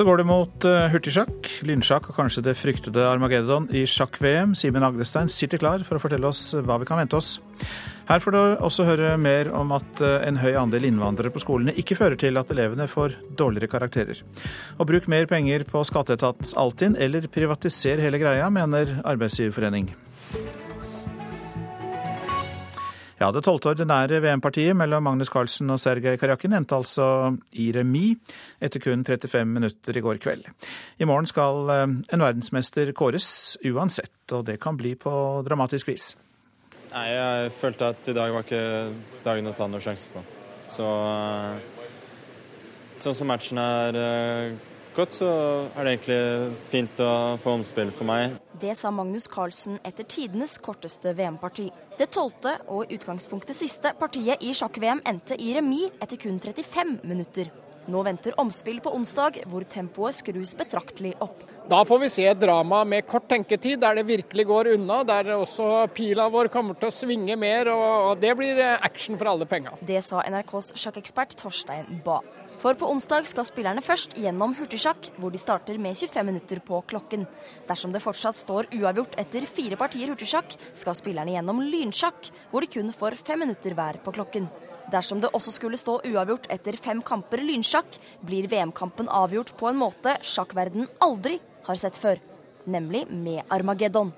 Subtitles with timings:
[0.00, 4.54] Så går det mot uh, hurtigsjakk, lynsjakk og kanskje det fryktede Armageddon i sjakk-VM.
[4.56, 7.34] Simen Agdestein sitter klar for å fortelle oss hva vi kan vente oss.
[8.08, 11.76] Her får du også høre mer om at uh, en høy andel innvandrere på skolene
[11.76, 14.24] ikke fører til at elevene får dårligere karakterer.
[14.80, 19.92] Og bruk mer penger på skatteetatens Altinn, eller privatiser hele greia, mener Arbeidsgiverforening.
[23.20, 27.04] Ja, Det tolvte ordinære VM-partiet mellom Magnus Carlsen og Sergej Karjakin endte altså
[27.52, 28.16] i remis
[28.64, 30.46] etter kun 35 minutter i går kveld.
[30.96, 35.12] I morgen skal eh, en verdensmester kåres uansett, og det kan bli på
[35.44, 36.14] dramatisk vis.
[36.94, 38.64] Nei, Jeg følte at i dag var ikke
[39.26, 40.24] dagen å ta noen sjanse på.
[40.72, 41.84] Så eh,
[43.04, 44.56] sånn som matchen er eh,
[44.96, 45.28] gått, så
[45.76, 48.40] er det egentlig fint å få omspill for meg.
[48.60, 51.70] Det sa Magnus Carlsen etter tidenes korteste VM-parti.
[51.96, 57.48] Det tolvte og utgangspunktet siste partiet i sjakk-VM endte i remis etter kun 35 minutter.
[57.88, 61.46] Nå venter omspill på onsdag, hvor tempoet skrus betraktelig opp.
[61.70, 65.00] Da får vi se et drama med kort tenketid, der det virkelig går unna.
[65.08, 69.48] Der også pila vår kommer til å svinge mer, og det blir action for alle
[69.48, 69.72] penga.
[69.80, 72.39] Det sa NRKs sjakkekspert Torstein Bae.
[72.60, 76.82] For på onsdag skal spillerne først gjennom hurtigsjakk, hvor de starter med 25 minutter på
[76.90, 77.22] klokken.
[77.64, 82.68] Dersom det fortsatt står uavgjort etter fire partier hurtigsjakk, skal spillerne gjennom lynsjakk, hvor de
[82.68, 84.50] kun får fem minutter hver på klokken.
[84.92, 87.96] Dersom det også skulle stå uavgjort etter fem kamper lynsjakk,
[88.28, 92.20] blir VM-kampen avgjort på en måte sjakkverden aldri har sett før,
[92.68, 94.12] nemlig med Armageddon.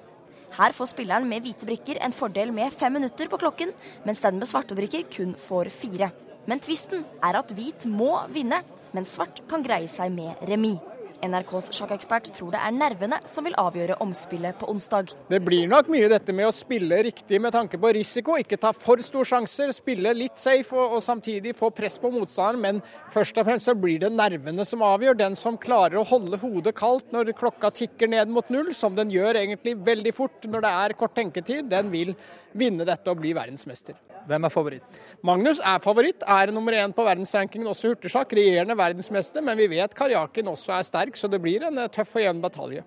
[0.59, 3.71] Her får spilleren med hvite brikker en fordel med fem minutter på klokken,
[4.03, 6.11] mens den med svarte brikker kun får fire.
[6.47, 8.63] Men tvisten er at hvit må vinne,
[8.93, 10.92] men svart kan greie seg med remis.
[11.23, 15.13] NRKs sjakkekspert tror det er nervene som vil avgjøre omspillet på onsdag.
[15.31, 18.73] Det blir nok mye dette med å spille riktig med tanke på risiko, ikke ta
[18.75, 22.63] for store sjanser, spille litt safe og, og samtidig få press på motstanderen.
[22.63, 22.83] Men
[23.15, 25.19] først og fremst så blir det nervene som avgjør.
[25.23, 29.13] Den som klarer å holde hodet kaldt når klokka tikker ned mot null, som den
[29.15, 32.17] gjør egentlig veldig fort når det er kort tenketid, den vil
[32.59, 33.97] vinne dette og bli verdensmester.
[34.27, 34.99] Hvem er favoritt?
[35.27, 38.35] Magnus er favoritt, er nummer én på verdensrankingen også i hurtigsjakk.
[38.39, 42.17] Regjerende verdensmester, men vi vet Karjakin også er sterk, så det blir en eh, tøff
[42.17, 42.85] og jevn batalje.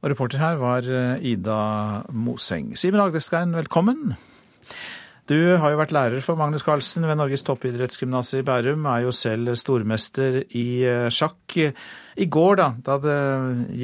[0.00, 1.60] Og reporter her var eh, Ida
[2.16, 2.72] Moseng.
[2.80, 4.14] Simen Agdestein, velkommen.
[5.30, 9.14] Du har jo vært lærer for Magnus Carlsen ved Norges toppidrettsgymnas i Bærum, er jo
[9.14, 11.58] selv stormester i eh, sjakk.
[11.60, 13.18] I går, da, da det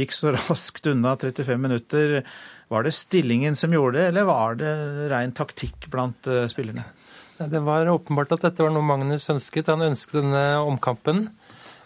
[0.01, 2.21] gikk så raskt unna 35 minutter,
[2.73, 4.73] var det stillingen som gjorde det, eller var det
[5.13, 6.83] ren taktikk blant spillerne?
[7.37, 9.69] Det var åpenbart at dette var noe Magnus ønsket.
[9.69, 11.27] Han ønsket denne omkampen.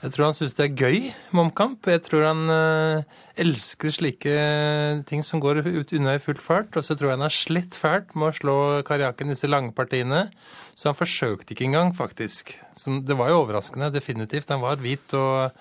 [0.00, 1.84] Jeg tror han syns det er gøy med omkamp.
[1.92, 4.32] Jeg tror han uh, elsker slike
[5.10, 6.72] ting som går ut unna i full fart.
[6.80, 8.56] Og så tror jeg han har slitt fælt med å slå
[8.88, 10.24] Karjakin i disse lange partiene.
[10.72, 12.54] Så han forsøkte ikke engang, faktisk.
[12.80, 14.48] Som, det var jo overraskende, definitivt.
[14.48, 15.52] Han var hvit og,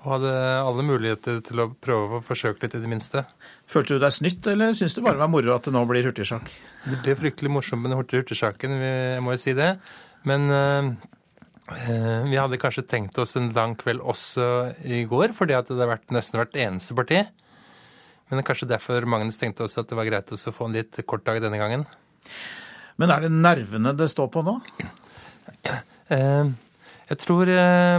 [0.00, 3.26] og hadde alle muligheter til å prøve å forsøke litt, i det minste.
[3.68, 6.08] Følte du deg snytt, eller syns du bare det var moro at det nå blir
[6.08, 6.48] hurtigsjakk?
[6.88, 9.74] Det ble fryktelig morsomt med den hurtigsjakken, jeg må jo si det.
[10.24, 10.94] Men øh,
[11.70, 14.46] vi hadde kanskje tenkt oss en lang kveld også
[14.82, 17.20] i går, fordi at det hadde vært nesten hvert eneste parti.
[18.32, 21.24] Men kanskje derfor Magnus tenkte også at det var greit å få en litt kort
[21.28, 21.86] dag denne gangen.
[23.00, 24.56] Men er det nervene det står på nå?
[26.10, 26.50] Uh,
[27.12, 27.50] jeg tror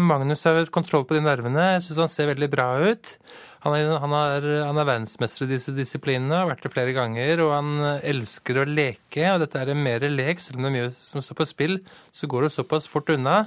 [0.03, 1.75] Magnus har kontroll på de nervene.
[1.75, 3.15] Jeg syns han ser veldig bra ut.
[3.63, 7.45] Han er, han, er, han er, verdensmester i disse disiplinene, har vært det flere ganger.
[7.45, 10.43] Og han elsker å leke, og dette er en mer lek.
[10.43, 11.77] Selv om det er mye som står på spill,
[12.11, 13.45] så går det såpass fort unna.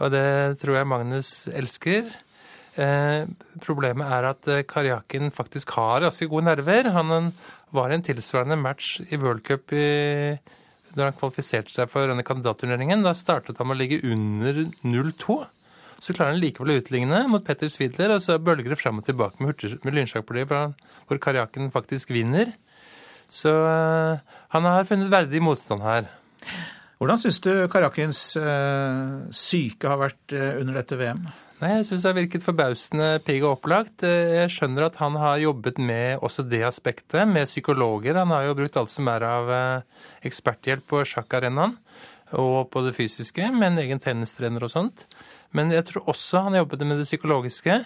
[0.00, 0.28] Og det
[0.62, 2.08] tror jeg Magnus elsker.
[2.76, 3.22] Eh,
[3.64, 6.90] problemet er at eh, Karjakin faktisk har ganske gode nerver.
[6.92, 7.32] Han
[7.76, 10.36] var i en tilsvarende match i World Cup i,
[10.96, 13.04] når han kvalifiserte seg for denne kandidatturneringen.
[13.04, 15.38] Da startet han med å ligge under 0-2.
[16.02, 19.06] Så klarer han likevel å utligne mot Petter Svidler, og så bølger det fram og
[19.06, 22.52] tilbake med, med lynsjakkpartiet, hvor Karjaken faktisk vinner.
[23.32, 24.18] Så uh,
[24.54, 26.10] han har funnet verdig motstand her.
[27.00, 31.26] Hvordan syns du Karjakins uh, syke har vært uh, under dette VM?
[31.56, 34.04] Nei, Jeg syns det har virket forbausende pigg og opplagt.
[34.04, 38.20] Jeg skjønner at han har jobbet med også det aspektet, med psykologer.
[38.20, 39.48] Han har jo brukt alt som er av
[40.28, 41.72] eksperthjelp på sjakkarenaen
[42.36, 45.06] og på det fysiske, med en egen tennistrener og sånt.
[45.54, 47.78] Men jeg tror også han jobbet med det psykologiske.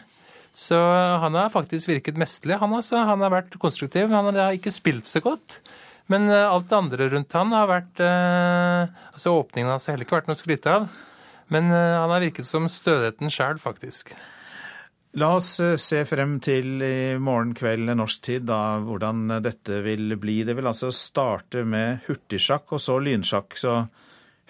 [0.57, 0.79] Så
[1.23, 2.59] han har faktisk virket mesterlig.
[2.63, 4.09] Han, altså, han har vært konstruktiv.
[4.09, 5.61] men Han har ikke spilt så godt.
[6.11, 10.09] Men eh, alt det andre rundt han har vært eh, altså Åpningen hans har heller
[10.09, 10.91] ikke vært noe å skryte av.
[11.55, 14.15] Men eh, han har virket som stødigheten sjæl, faktisk.
[15.19, 20.41] La oss se frem til i morgen kveld norsk tid da, hvordan dette vil bli.
[20.47, 23.59] Det vil altså starte med hurtigsjakk og så lynsjakk.
[23.59, 23.75] Så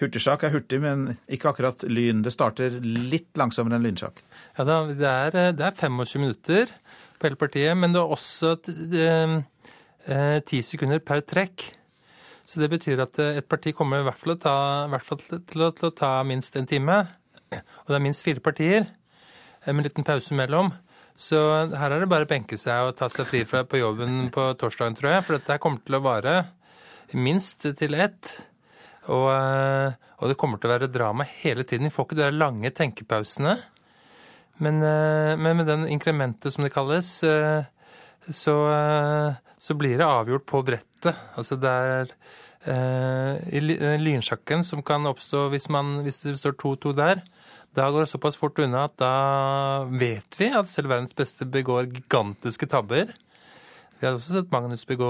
[0.01, 2.23] Hurtigsjakk er hurtig, men ikke akkurat lyn.
[2.25, 4.23] Det starter litt langsommere enn lynsjakk.
[4.57, 6.71] Ja, det er, det er 25 minutter
[7.19, 8.55] på hele partiet, men det er også
[10.49, 11.67] ti sekunder per trekk.
[12.51, 14.55] Så det betyr at et parti kommer i hvert fall, ta,
[14.91, 16.97] hvert fall til, å, til, å, ta minst en time.
[17.53, 18.89] Og det er minst fire partier
[19.67, 20.73] med en liten pause mellom.
[21.15, 21.37] Så
[21.77, 24.47] her er det bare å benke seg og ta seg fri fra på jobben på
[24.59, 25.25] torsdagen, tror jeg.
[25.27, 26.35] For dette kommer til å vare
[27.13, 28.33] minst til ett.
[29.09, 31.89] Og, eh, og, det kommer til å være drama hele tiden.
[31.89, 33.55] Vi får ikke de lange tenkepausene.
[34.61, 37.63] Men, eh, men, med den inkrementet, som det kalles, eh,
[38.21, 38.55] så,
[39.57, 41.17] så blir det avgjort på brettet.
[41.33, 42.11] Altså det er
[43.49, 43.61] i
[43.97, 47.23] lynsjakken som kan oppstå hvis, man, hvis det står 2-2 der.
[47.73, 51.89] Da går det såpass fort unna at da vet vi at selv verdens beste begår
[51.89, 53.09] gigantiske tabber.
[53.97, 55.09] Vi har også sett Magnus begå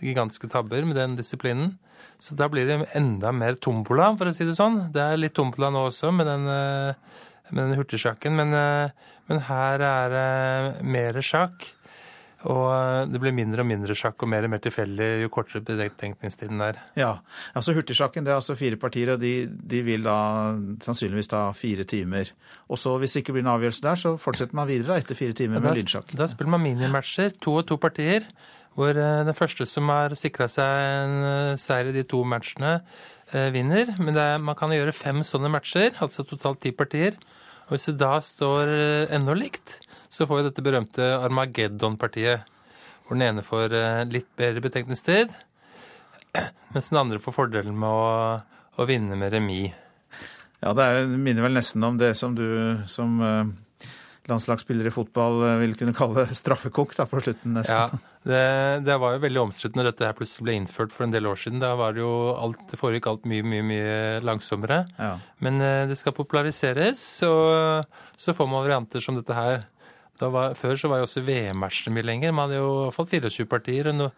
[0.00, 1.74] gigantiske tabber med den disiplinen.
[2.20, 4.82] Så da blir det enda mer tombola, for å si det sånn.
[4.92, 8.90] Det er litt tombola nå også med den, eh, med den hurtigsjakken, men, eh,
[9.30, 11.64] men, her er det mer sjakk.
[12.48, 15.60] Og eh, det blir mindre og mindre sjakk og mer og mer tilfeldig jo kortere
[15.64, 16.78] betenkningstiden er.
[16.96, 17.10] Ja,
[17.56, 20.16] altså Hurtigsjakken det er altså fire partier, og de, de, vil da
[20.84, 22.32] sannsynligvis ta fire timer.
[22.68, 25.18] Og så Hvis det ikke blir en avgjørelse der, så fortsetter man videre da, etter
[25.18, 26.16] fire timer ja, med lynsjakk.
[26.16, 28.28] Da spiller man minimatcher, to og to partier.
[28.78, 32.80] Hvor eh, den første som har sikra seg en eh, seier i de to matchene,
[33.54, 33.92] vinner.
[34.02, 37.14] Men er, man kan gjøre fem sånne matcher, altså totalt ti partier.
[37.68, 38.72] Og hvis det da står
[39.14, 39.76] ennå likt,
[40.10, 42.42] så får vi dette berømte Armageddon-partiet,
[43.06, 45.30] hvor den ene får eh, litt bedre betenkningstid,
[46.74, 48.42] mens den andre får fordelen med å,
[48.74, 49.70] å vinne med remis.
[50.60, 52.44] Ja, det minner vel nesten om det som du
[52.90, 53.22] som
[54.30, 57.76] eh, landslagsspiller i fotball eh, vil kunne kalle straffekok da, på slutten, nesten.
[57.76, 58.44] Ja, det,
[58.86, 61.40] det var jo veldig omstridt når dette her plutselig ble innført for en del år
[61.40, 61.62] siden.
[61.62, 64.84] Da var det jo alt, foregikk alt mye, mye mye langsommere.
[65.00, 65.16] Ja.
[65.44, 65.60] Men
[65.90, 67.84] det skal populariseres, og
[68.16, 69.66] så får man varianter som dette her.
[70.20, 72.32] Var, før så var jo også VM-matchene mye lenger.
[72.36, 73.88] Man hadde jo fått 24 partier.
[73.88, 74.10] Og, no,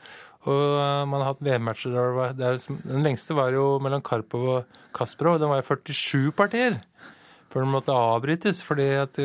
[0.50, 0.62] og
[1.06, 1.94] man har hatt VM-matcher
[2.40, 5.38] liksom, Den lengste var jo mellom Karpov og Kasparov.
[5.38, 6.80] Den var jo 47 partier
[7.52, 9.20] før den måtte avbrytes fordi at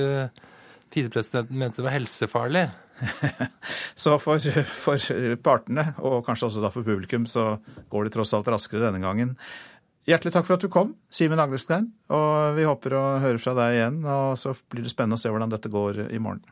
[0.93, 2.67] FIDE-presidenten mente det var helsefarlig.
[4.03, 4.41] så for,
[4.81, 5.07] for,
[5.45, 7.57] partene, og kanskje også da for publikum, så
[7.91, 9.35] går det tross alt raskere denne gangen.
[10.07, 11.89] Hjertelig takk for at du kom, Simen Agnestein.
[12.15, 14.03] Og vi håper å høre fra deg igjen.
[14.07, 16.47] Og så blir det spennende å se hvordan dette går i morgen.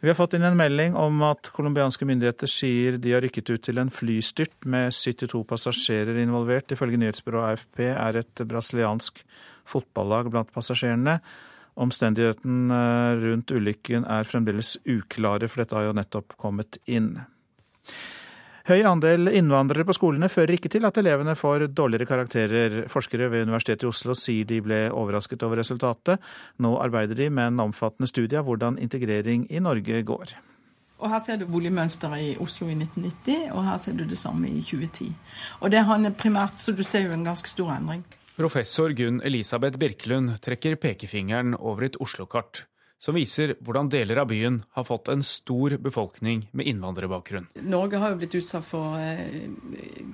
[0.00, 3.62] Vi har fått inn en melding om at colombianske myndigheter sier de har rykket ut
[3.64, 6.68] til en flystyrt med 72 passasjerer involvert.
[6.74, 9.22] Ifølge nyhetsbyrået AFP er et brasiliansk
[9.66, 11.16] fotballag blant passasjerene.
[11.80, 12.82] Omstendighetene
[13.22, 17.14] rundt ulykken er fremdeles uklare, for dette har jo nettopp kommet inn.
[18.66, 22.72] Høy andel innvandrere på skolene fører ikke til at elevene får dårligere karakterer.
[22.90, 26.18] Forskere ved Universitetet i Oslo sier de ble overrasket over resultatet.
[26.58, 30.34] Nå arbeider de med en omfattende studie av hvordan integrering i Norge går.
[30.98, 34.50] Og Her ser du boligmønsteret i Oslo i 1990, og her ser du det samme
[34.50, 35.12] i 2010.
[35.60, 38.02] Og det handler primært, Så du ser jo en ganske stor endring.
[38.36, 42.66] Professor Gunn Elisabeth Birkelund trekker pekefingeren over et Oslo-kart
[42.98, 47.48] som viser hvordan deler av byen har fått en stor befolkning med innvandrerbakgrunn.
[47.68, 49.48] Norge har jo blitt utsatt for eh,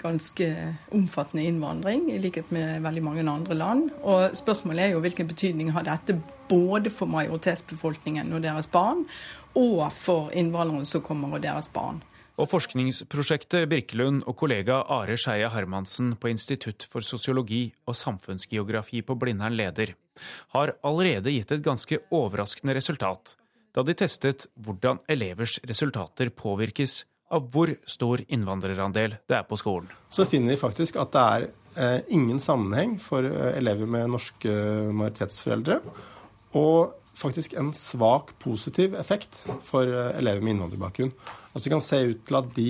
[0.02, 0.48] ganske
[0.90, 3.90] omfattende innvandring, i likhet med veldig mange andre land.
[4.02, 6.18] Og spørsmålet er jo hvilken betydning har dette
[6.50, 9.06] både for majoritetsbefolkningen og deres barn,
[9.54, 12.02] og for innvandrerne som kommer og deres barn.
[12.40, 19.18] Og forskningsprosjektet Birkelund og kollega Are Skeia Hermansen på Institutt for sosiologi og samfunnsgeografi på
[19.20, 19.92] Blindern leder,
[20.56, 23.36] har allerede gitt et ganske overraskende resultat
[23.72, 29.88] da de testet hvordan elevers resultater påvirkes av hvor stor innvandrerandel det er på skolen.
[30.12, 31.46] Så finner vi faktisk at det er
[31.76, 34.52] eh, ingen sammenheng for eh, elever med norske
[34.92, 35.78] majoritetsforeldre.
[36.60, 41.12] Og faktisk en svak positiv effekt for eh, elever med innvandrerbakgrunn.
[41.52, 42.68] Altså Det kan se ut til at de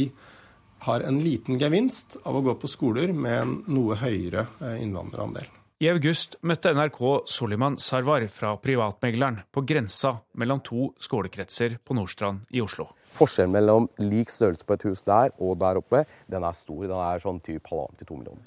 [0.83, 5.47] har en liten gevinst av å gå på skoler med en noe høyere eh, innvandrerandel.
[5.83, 12.45] I august møtte NRK Soliman Sarwar fra Privatmegleren på grensa mellom to skolekretser på Nordstrand
[12.55, 12.87] i Oslo.
[13.17, 16.85] Forskjellen mellom lik størrelse på et hus der og der oppe, den er stor.
[16.87, 18.47] Den er sånn typ halvannen til to millioner.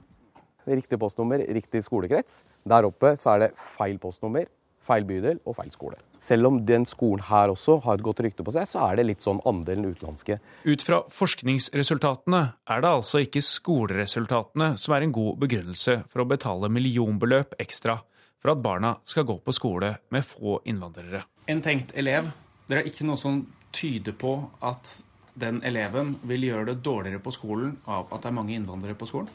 [0.66, 2.40] Riktig postnummer, riktig skolekrets.
[2.66, 4.48] Der oppe så er det feil postnummer,
[4.86, 6.00] feil bydel og feil skole.
[6.22, 9.08] Selv om den skolen her også har et godt rykte på seg, så er det
[9.10, 10.39] litt sånn andelen utenlandske.
[10.65, 16.30] Ut fra forskningsresultatene er det altså ikke skoleresultatene som er en god begrunnelse for å
[16.30, 18.00] betale millionbeløp ekstra
[18.42, 21.24] for at barna skal gå på skole med få innvandrere.
[21.50, 22.30] En tenkt elev.
[22.65, 23.44] Det er ikke noe som
[23.75, 25.00] tyder på at
[25.36, 29.10] den eleven vil gjøre det dårligere på skolen av at det er mange innvandrere på
[29.10, 29.30] skolen?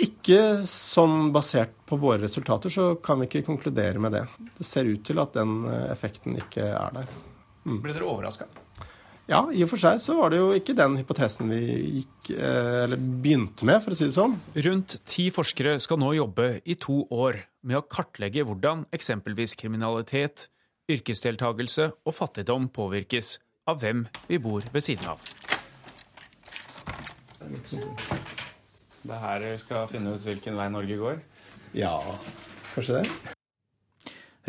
[0.00, 4.24] Ikke sånn basert på våre resultater, så kan vi ikke konkludere med det.
[4.56, 7.14] Det ser ut til at den eh, effekten ikke er der.
[7.66, 7.80] Mm.
[7.84, 8.46] Ble dere overraska?
[9.30, 11.60] Ja, i og for seg så var det jo ikke den hypotesen vi
[12.00, 14.34] gikk, eh, eller begynte med, for å si det sånn.
[14.66, 20.48] Rundt ti forskere skal nå jobbe i to år med å kartlegge hvordan eksempelvis kriminalitet,
[20.90, 23.36] yrkesdeltakelse og fattigdom påvirkes
[23.70, 25.22] av hvem vi bor ved siden av.
[29.00, 31.20] Det er her dere skal finne ut hvilken vei Norge går?
[31.76, 31.94] Ja,
[32.74, 33.34] kanskje det.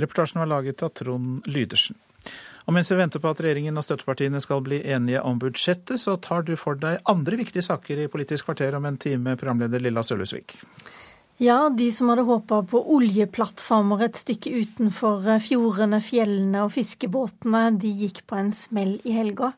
[0.01, 2.00] Reportasjen var laget av Trond Lydersen.
[2.67, 6.17] Og mens vi venter på at regjeringen og støttepartiene skal bli enige om budsjettet, så
[6.22, 10.03] tar du for deg andre viktige saker i Politisk kvarter om en time, programleder Lilla
[10.05, 10.55] Sølhusvik.
[11.41, 17.89] Ja, de som hadde håpa på oljeplattformer et stykke utenfor fjordene, fjellene og fiskebåtene, de
[18.03, 19.50] gikk på en smell i helga.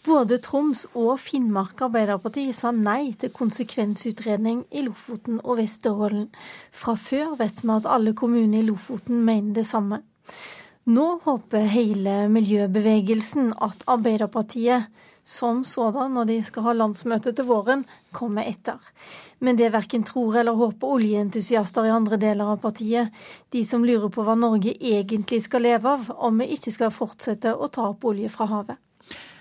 [0.00, 6.30] Både Troms og Finnmark Arbeiderparti sa nei til konsekvensutredning i Lofoten og Vesterålen.
[6.72, 10.00] Fra før vet vi at alle kommuner i Lofoten mener det samme.
[10.88, 14.88] Nå håper hele miljøbevegelsen at Arbeiderpartiet
[15.20, 17.84] som sådan, når de skal ha landsmøte til våren,
[18.16, 18.80] kommer etter.
[19.38, 23.12] Men det verken tror eller håper oljeentusiaster i andre deler av partiet.
[23.52, 27.52] De som lurer på hva Norge egentlig skal leve av, om vi ikke skal fortsette
[27.52, 28.80] å ta opp olje fra havet.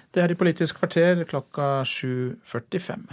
[0.10, 3.04] Det er i Politisk kvarter klokka 7.45.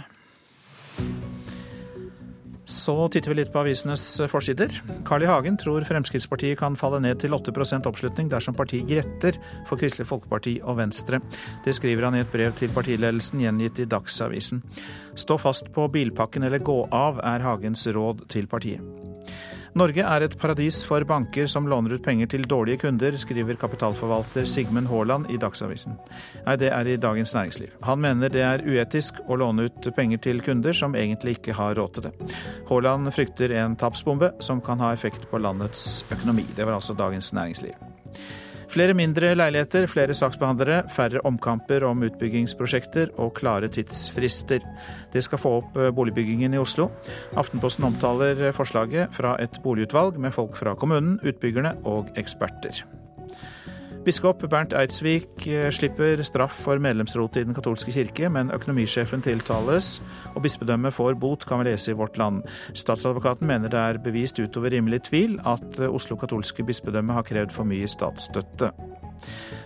[2.67, 4.73] Så titter vi litt på avisenes forsider.
[5.07, 5.27] Carl I.
[5.29, 9.37] Hagen tror Fremskrittspartiet kan falle ned til 8% oppslutning dersom partiet gretter
[9.69, 11.21] for Kristelig Folkeparti og Venstre.
[11.63, 14.65] Det skriver han i et brev til partiledelsen gjengitt i Dagsavisen.
[15.15, 18.83] Stå fast på bilpakken eller gå av, er Hagens råd til partiet.
[19.77, 24.47] Norge er et paradis for banker som låner ut penger til dårlige kunder, skriver kapitalforvalter
[24.49, 25.93] Sigmund Haaland i Dagsavisen.
[26.47, 27.75] Nei, det er i Dagens Næringsliv.
[27.85, 31.77] Han mener det er uetisk å låne ut penger til kunder som egentlig ikke har
[31.77, 32.13] råd til det.
[32.71, 36.47] Haaland frykter en tapsbombe som kan ha effekt på landets økonomi.
[36.57, 37.77] Det var altså Dagens Næringsliv.
[38.67, 44.65] Flere mindre leiligheter, flere saksbehandlere, færre omkamper om utbyggingsprosjekter og klare tidsfrister.
[45.13, 46.89] Det skal få opp eh, boligbyggingen i Oslo.
[47.39, 52.83] Aftenposten omtaler forslaget fra et boligutvalg med folk fra kommunen, utbyggerne og eksperter.
[54.07, 59.97] Biskop Bernt Eidsvik eh, slipper straff for medlemsrotet i Den katolske kirke, men økonomisjefen tiltales,
[60.31, 62.45] og bispedømmet får bot, kan vi lese i Vårt Land.
[62.71, 67.51] Statsadvokaten mener det er bevist utover rimelig tvil at eh, Oslo katolske bispedømme har krevd
[67.51, 68.71] for mye statsstøtte.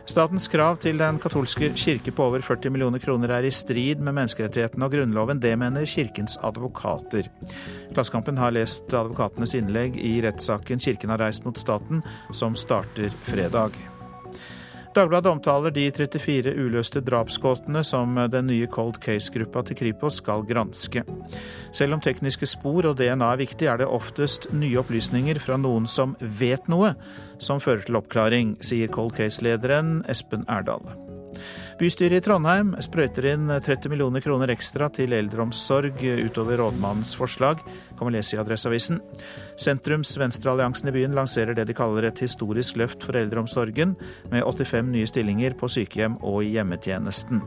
[0.10, 4.18] Statens krav til Den katolske kirke på over 40 millioner kroner er i strid med
[4.18, 5.44] menneskerettighetene og Grunnloven.
[5.44, 7.30] Det mener Kirkens advokater.
[7.94, 12.02] Klassekampen har lest advokatenes innlegg i rettssaken Kirken har reist mot staten,
[12.34, 13.78] som starter fredag.
[14.92, 21.06] Dagbladet omtaler de 34 uløste drapsgåtene som den nye cold case-gruppa til Kripos skal granske.
[21.72, 25.88] Selv om tekniske spor og DNA er viktig, er det oftest nye opplysninger fra noen
[25.88, 26.92] som vet noe,
[27.40, 30.84] som fører til oppklaring, sier cold case-lederen Espen Erdal.
[31.82, 37.64] Bystyret i Trondheim sprøyter inn 30 millioner kroner ekstra til eldreomsorg utover rådmannens forslag,
[37.98, 39.00] kan vi lese i Adresseavisen.
[39.58, 43.96] Sentrums Venstrealliansen i byen lanserer det de kaller et historisk løft for eldreomsorgen,
[44.30, 47.42] med 85 nye stillinger på sykehjem og i hjemmetjenesten.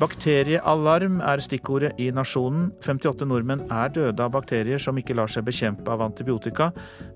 [0.00, 2.70] Bakteriealarm er stikkordet i Nasjonen.
[2.80, 6.70] 58 nordmenn er døde av bakterier som ikke lar seg bekjempe av antibiotika,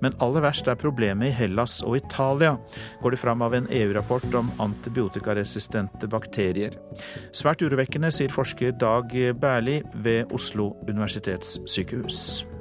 [0.05, 2.59] men aller verst er problemet i Hellas og Italia,
[3.01, 6.77] går det fram av en EU-rapport om antibiotikaresistente bakterier.
[7.33, 12.54] Svært urovekkende, sier forsker Dag Berli ved Oslo universitetssykehus.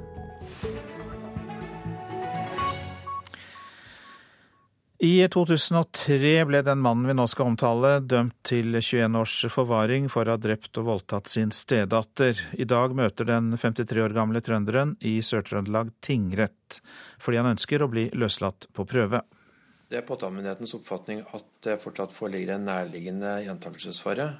[5.04, 10.24] I 2003 ble den mannen vi nå skal omtale, dømt til 21 års forvaring for
[10.24, 12.38] å ha drept og voldtatt sin stedatter.
[12.56, 16.78] I dag møter den 53 år gamle trønderen i Sør-Trøndelag tingrett,
[17.20, 19.20] fordi han ønsker å bli løslatt på prøve.
[19.92, 24.30] Det er påtalemyndighetens oppfatning at det fortsatt foreligger en nærliggende gjentakelsesfare.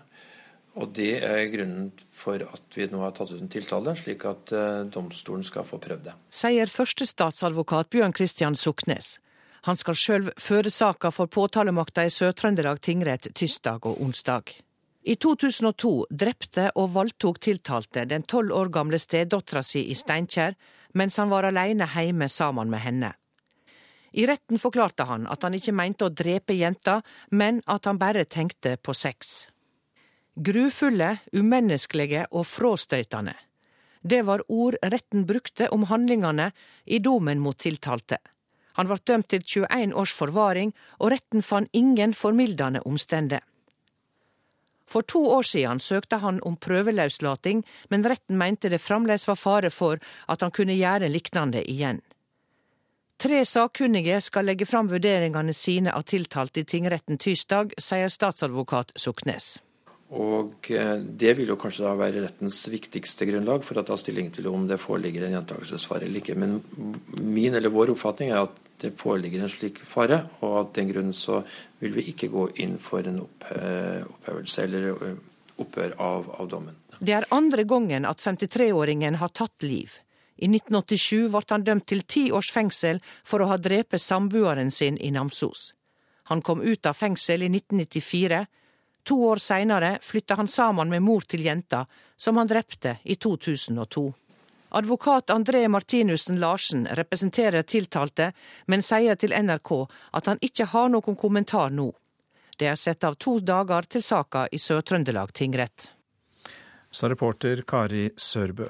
[0.80, 4.56] Og det er grunnen for at vi nå har tatt ut en tiltale, slik at
[4.56, 6.16] eh, domstolen skal få prøvd det.
[6.32, 9.18] Sier førstestatsadvokat Bjørn Christian Suknes.
[9.64, 14.52] Han skal sjøl føre saka for påtalemakta i Sør-Trøndelag tingrett tirsdag og onsdag.
[15.04, 20.56] I 2002 drepte og voldtok tiltalte den tolv år gamle stedattera si i Steinkjer,
[20.96, 23.10] mens han var aleine heime sammen med henne.
[24.12, 28.24] I retten forklarte han at han ikke mente å drepe jenta, men at han bare
[28.24, 29.48] tenkte på sex.
[30.36, 33.34] Grufulle, umenneskelige og fråstøytende.
[34.04, 36.50] Det var ord retten brukte om handlingene
[36.84, 38.20] i domen mot tiltalte.
[38.78, 43.40] Han ble dømt til 21 års forvaring, og retten fant ingen formildende omstende.
[44.86, 49.70] For to år siden søkte han om prøveløslating, men retten mente det fremdeles var fare
[49.70, 52.02] for at han kunne gjøre lignende igjen.
[53.18, 59.54] Tre sakkunnige skal legge fram vurderingene sine av tiltalte i tingretten tirsdag, sier statsadvokat Suknes.
[60.14, 64.28] Og eh, Det vil jo kanskje da være rettens viktigste grunnlag for å ta stilling
[64.34, 66.36] til om det foreligger en gjentakelsesfare eller ikke.
[66.38, 66.58] Men
[67.22, 71.12] min eller vår oppfatning er at det foreligger en slik fare, og av den grunn
[71.16, 71.42] så
[71.82, 74.90] vil vi ikke gå inn for en opphevelse eller
[75.60, 76.76] opphør av, av dommen.
[76.98, 79.92] Det er andre gangen at 53-åringen har tatt liv.
[80.36, 84.98] I 1987 ble han dømt til ti års fengsel for å ha drept samboeren sin
[84.98, 85.72] i Namsos.
[86.30, 88.44] Han kom ut av fengsel i 1994.
[89.04, 91.84] To år seinere flytta han sammen med mor til jenta,
[92.16, 94.06] som han drepte i 2002.
[94.74, 98.32] Advokat André Martinussen Larsen representerer tiltalte,
[98.66, 99.70] men sier til NRK
[100.18, 101.92] at han ikke har noen kommentar nå.
[102.58, 105.92] Det er satt av to dager til saka i Sør-Trøndelag tingrett.
[106.90, 108.66] Sa reporter Kari Sørbø.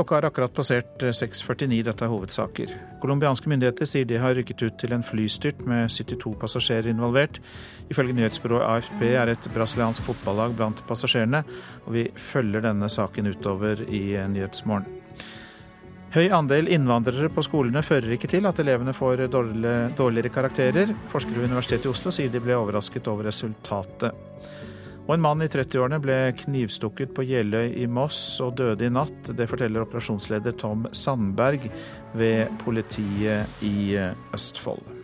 [0.00, 1.78] Klokka har akkurat passert 6.49.
[1.78, 2.70] Eh, Dette er hovedsaker.
[3.02, 7.36] Colombianske myndigheter sier de har rykket ut til en flystyrt med 72 passasjerer involvert.
[7.92, 11.42] Ifølge nyhetsbyrået AFP er et brasiliansk fotballag blant passasjerene,
[11.84, 14.88] og vi følger denne saken utover i eh, Nyhetsmorgen.
[16.16, 20.96] Høy andel innvandrere på skolene fører ikke til at elevene får dårligere karakterer.
[21.12, 24.16] Forskere ved Universitetet i Oslo sier de ble overrasket over resultatet.
[25.08, 29.32] Og en mann i 30-årene ble knivstukket på Jeløy i Moss og døde i natt.
[29.34, 31.66] Det forteller operasjonsleder Tom Sandberg
[32.14, 33.98] ved politiet i
[34.36, 34.99] Østfold.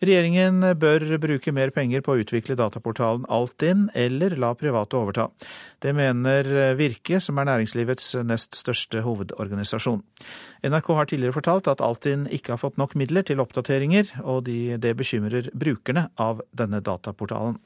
[0.00, 5.26] Regjeringen bør bruke mer penger på å utvikle dataportalen Altinn, eller la private overta.
[5.84, 10.00] Det mener Virke, som er næringslivets nest største hovedorganisasjon.
[10.64, 14.78] NRK har tidligere fortalt at Altinn ikke har fått nok midler til oppdateringer, og de,
[14.80, 17.60] det bekymrer brukerne av denne dataportalen.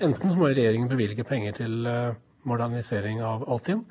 [0.00, 2.16] Enten så må regjeringen bevilge penger til eh,
[2.48, 3.84] modernisering av Altinn,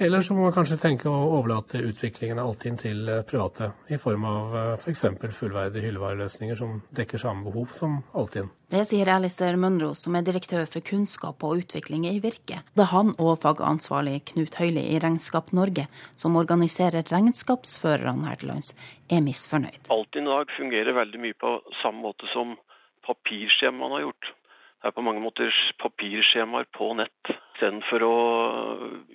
[0.00, 3.98] eller så må man kanskje tenke å overlate utviklingen av Altinn til eh, private, i
[4.00, 5.04] form av f.eks.
[5.20, 8.48] For fullverdige hyllevareløsninger som dekker samme behov som Altinn.
[8.70, 12.62] Det sier Alistair Munro, som er direktør for kunnskap og utvikling i Virke.
[12.78, 18.72] Da han og fagansvarlig Knut Høili i Regnskap Norge, som organiserer regnskapsførerne her til lands,
[19.10, 19.90] er misfornøyd.
[19.92, 22.56] Altinn i dag fungerer veldig mye på samme måte som
[23.08, 24.32] papirskjemaene har gjort.
[24.80, 28.16] Det er på mange måter papirskjemaer på nett, istedenfor å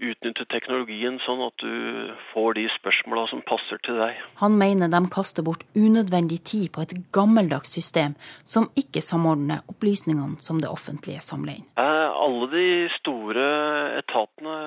[0.05, 4.19] utnytte teknologien sånn at du får de spørsmåla som passer til deg.
[4.41, 8.13] Han mener de kaster bort unødvendig tid på et gammeldags system
[8.45, 11.67] som ikke samordner opplysningene som det offentlige samler inn.
[11.81, 12.67] Eh, alle de
[12.99, 13.47] store
[14.03, 14.59] etatene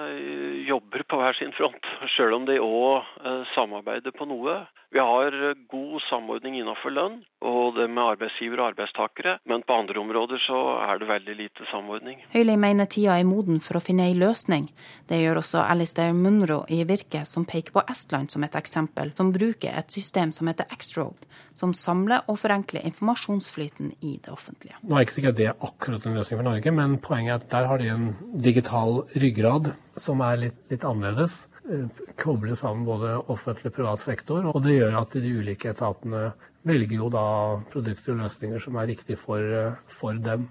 [0.67, 1.87] jobber på hver sin front,
[2.17, 4.65] sjøl om de òg eh, samarbeider på noe.
[4.91, 5.35] Vi har
[5.69, 10.59] god samordning innenfor lønn og det med arbeidsgiver og arbeidstakere, men på andre områder så
[10.81, 12.23] er det veldig lite samordning.
[12.33, 14.69] Høyli mener tida er moden for å finne ei løsning.
[15.09, 19.33] Det gjør også Alistair Munro i Virke, som peker på Estland som et eksempel, som
[19.35, 21.29] bruker et system som heter X-Road,
[21.59, 24.79] som samler og forenkler informasjonsflyten i det offentlige.
[24.83, 27.53] Nå er ikke sikkert det er akkurat en løsning for Norge, men poenget er at
[27.53, 28.09] der har de en
[28.49, 31.45] digital ryggrad som er litt, litt annerledes.
[31.69, 34.47] Eh, kobler sammen både offentlig og privat sektor.
[34.49, 36.31] Og det gjør at de ulike etatene
[36.69, 37.27] velger jo da
[37.73, 40.49] produkter og løsninger som er riktige for, eh, for dem.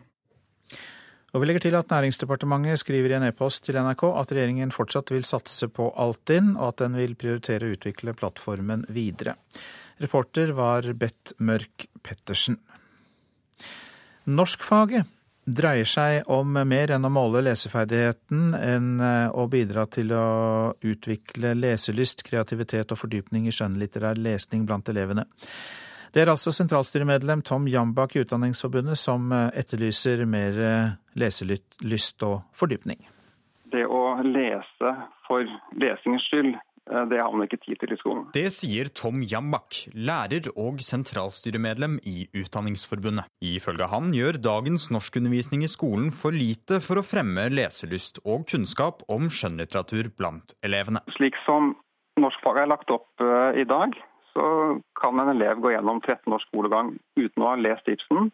[1.38, 5.12] Og vi legger til at Næringsdepartementet skriver i en e-post til NRK at regjeringen fortsatt
[5.14, 9.36] vil satse på Altinn, og at den vil prioritere å utvikle plattformen videre.
[10.02, 12.58] Reporter var Bett Mørk Pettersen.
[14.26, 15.06] Norskfaget
[15.46, 20.28] dreier seg om mer enn å måle leseferdigheten, enn eh, å bidra til å
[20.82, 25.30] utvikle leselyst, kreativitet og fordypning i skjønnlitterær lesning blant elevene.
[26.18, 32.40] Det er altså sentralstyremedlem Tom Jambak i Utdanningsforbundet som eh, etterlyser mer eh, leselyst og
[32.58, 33.04] fordypning.
[33.70, 34.96] Det å lese
[35.28, 35.46] for
[35.78, 36.56] lesingens skyld
[36.92, 38.26] Eh, det har man ikke tid til i skolen.
[38.36, 43.28] Det sier Tom Jambak, lærer og sentralstyremedlem i Utdanningsforbundet.
[43.44, 49.04] Ifølge han gjør dagens norskundervisning i skolen for lite for å fremme leselyst og kunnskap
[49.12, 51.04] om skjønnlitteratur blant elevene.
[51.18, 51.76] Slik som
[52.20, 53.26] norskfaget er lagt opp
[53.58, 53.94] i dag,
[54.38, 54.48] så
[55.00, 58.30] kan en elev gå gjennom 13 års skolegang uten å ha lest Ibsen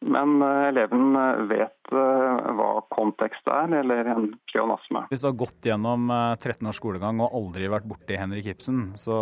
[0.00, 5.04] men eh, eleven eh, vet eh, hva kontekst er, eller en pleonasme.
[5.12, 6.08] Hvis du har gått gjennom
[6.40, 9.18] 13 års skolegang og aldri vært borti Henrik Ibsen, så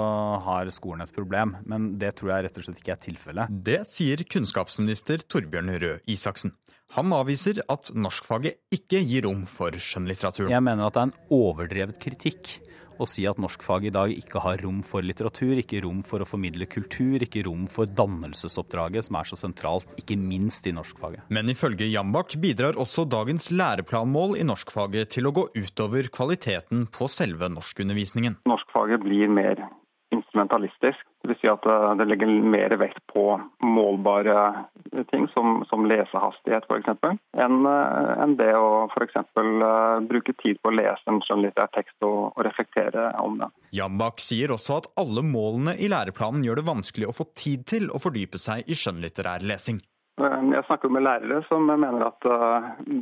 [0.47, 1.57] har skolen et problem.
[1.69, 3.59] Men det tror jeg rett og slett ikke er tilfellet.
[3.69, 6.55] Det sier kunnskapsminister Torbjørn Røe Isaksen.
[6.95, 10.47] Han avviser at norskfaget ikke gir rom for skjønnlitteratur.
[10.49, 12.55] Jeg mener at det er en overdrevet kritikk
[12.99, 16.29] å si at norskfaget i dag ikke har rom for litteratur, ikke rom for å
[16.29, 21.27] formidle kultur, ikke rom for dannelsesoppdraget som er så sentralt, ikke minst i norskfaget.
[21.35, 27.11] Men ifølge Jambak bidrar også dagens læreplanmål i norskfaget til å gå utover kvaliteten på
[27.13, 28.41] selve norskundervisningen.
[28.49, 29.63] Norskfaget blir mer
[30.11, 31.07] instrumentalistisk.
[31.23, 33.25] Det vil si at eh, det legger mer vekt på
[33.65, 34.65] målbare
[35.11, 39.09] ting, som, som lesehastighet f.eks., enn eh, en det å f.eks.
[39.09, 39.65] eksempel
[40.09, 43.55] bruke tid på å lese en skjønnlitterær tekst og, og reflektere om den.
[43.75, 47.89] Jambak sier også at alle målene i læreplanen gjør det vanskelig å få tid til
[47.93, 49.83] å fordype seg i skjønnlitterær lesing.
[50.19, 52.25] Jeg snakker med lærere som mener at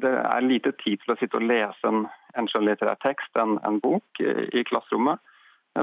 [0.03, 2.03] det er lite tid til å sitte og lese en,
[2.37, 5.23] en skjønnlitterær tekst, en, en bok, i klasserommet.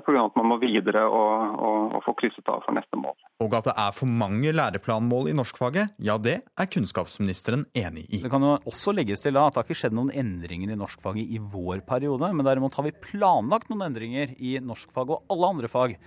[0.02, 0.26] Pga.
[0.26, 3.16] at man må videre og, og, og, få krysset av for neste mål.
[3.44, 8.22] Og at det er for mange læreplanmål i norskfaget, ja det er kunnskapsministeren enig i.
[8.24, 11.34] Det kan jo også legges til at det har ikke skjedd noen endringer i norskfaget
[11.36, 15.72] i vår periode, men derimot har vi planlagt noen endringer i norskfag og alle andre
[15.72, 15.98] fag.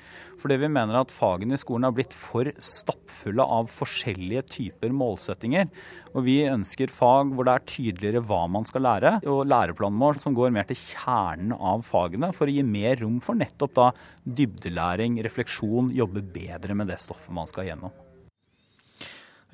[0.41, 5.69] Fordi vi mener at fagene i skolen har blitt for stappfulle av forskjellige typer målsettinger.
[6.17, 10.37] Og vi ønsker fag hvor det er tydeligere hva man skal lære, og læreplanmål som
[10.37, 13.91] går mer til kjernen av fagene, for å gi mer rom for nettopp da
[14.25, 17.95] dybdelæring, refleksjon, jobbe bedre med det stoffet man skal gjennom.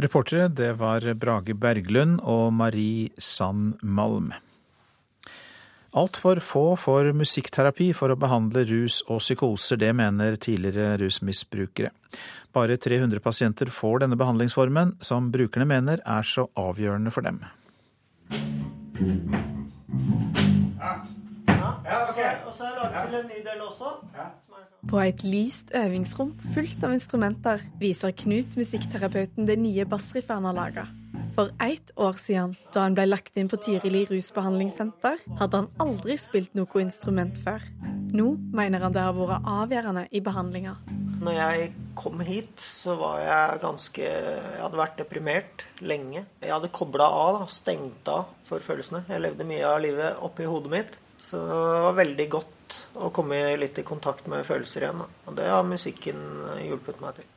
[0.03, 4.33] Reportere det var Brage Berglund og Marie Sand Malm.
[5.93, 11.91] Altfor få får musikkterapi for å behandle rus og psykoser, det mener tidligere rusmisbrukere.
[12.57, 17.45] Bare 300 pasienter får denne behandlingsformen, som brukerne mener er så avgjørende for dem.
[24.91, 30.57] På et lyst øvingsrom fullt av instrumenter viser Knut musikkterapeuten det nye bassriffet han har
[30.57, 30.87] laga.
[31.37, 36.19] For ett år siden, da han ble lagt inn på Tyrili rusbehandlingssenter, hadde han aldri
[36.21, 37.63] spilt noe instrument før.
[38.13, 40.75] Nå mener han det har vært avgjørende i behandlinga.
[41.23, 46.25] Når jeg kom hit, så var jeg ganske Jeg hadde vært deprimert lenge.
[46.43, 49.05] Jeg hadde kobla av, da, stengt av for følelsene.
[49.09, 50.99] Jeg levde mye av livet oppi hodet mitt.
[51.23, 55.05] Så det var veldig godt å komme litt i kontakt med følelser igjen.
[55.29, 56.25] Og det har musikken
[56.65, 57.29] hjulpet meg til.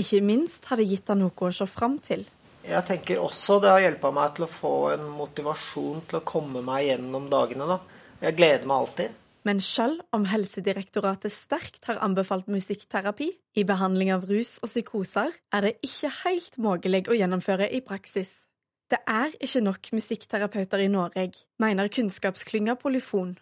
[0.00, 2.24] Ikke minst har det gitt deg noe å se fram til.
[2.66, 6.64] Jeg tenker også det har hjulpet meg til å få en motivasjon til å komme
[6.64, 7.68] meg gjennom dagene.
[7.76, 7.78] da.
[8.24, 9.22] Jeg gleder meg alltid.
[9.46, 15.68] Men selv om Helsedirektoratet sterkt har anbefalt musikkterapi i behandling av rus og psykoser, er
[15.68, 18.32] det ikke helt mulig å gjennomføre i praksis.
[18.86, 23.34] Det er ikke nok musikkterapeuter i Norge, mener kunnskapsklynga Polyfon.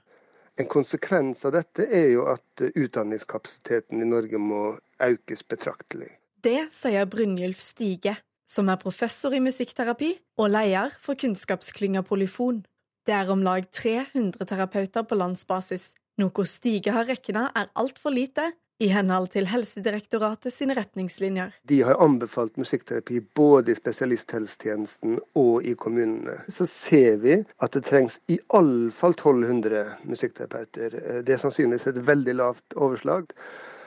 [0.57, 6.15] En konsekvens av dette er jo at utdanningskapasiteten i Norge må økes betraktelig.
[6.45, 8.15] Det sier Brynjulf Stige,
[8.49, 12.63] som er professor i musikkterapi og leder for kunnskapsklynga Polyfon.
[13.05, 18.53] Det er om lag 300 terapeuter på landsbasis, noe Stige har regna er altfor lite
[18.83, 21.53] i henhold til Helsedirektoratet sine retningslinjer.
[21.69, 26.41] De har anbefalt musikkterapi både i spesialisthelsetjenesten og i kommunene.
[26.49, 30.99] Så ser vi at det trengs i alle fall 1200 musikkterapeuter.
[31.23, 33.31] Det er sannsynligvis et veldig lavt overslag.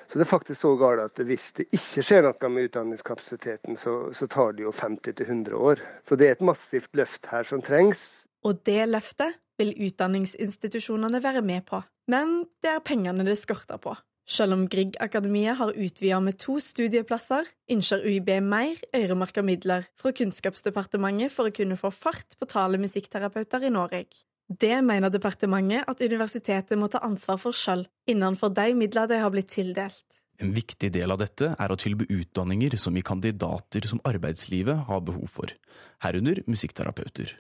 [0.07, 3.97] Så det er faktisk så galt at hvis det ikke skjer noe med utdanningskapasiteten, så,
[4.15, 5.83] så tar det jo 50-100 år.
[6.07, 8.23] Så det er et massivt løft her som trengs.
[8.47, 11.81] Og det løftet vil utdanningsinstitusjonene være med på.
[12.07, 13.97] Men det er pengene det skorter på.
[14.27, 21.31] Selv om Grieg-akademiet har utvidet med to studieplasser, ønsker UiB mer øremerka midler fra Kunnskapsdepartementet
[21.31, 24.03] for å kunne få fart på tallet musikkterapeuter i Norge.
[24.47, 29.31] Det mener departementet at universitetet må ta ansvar for selv, innenfor de midler de har
[29.31, 30.03] blitt tildelt.
[30.43, 35.05] En viktig del av dette er å tilby utdanninger som gir kandidater som arbeidslivet har
[35.07, 35.55] behov for,
[36.03, 37.31] herunder musikkterapeuter.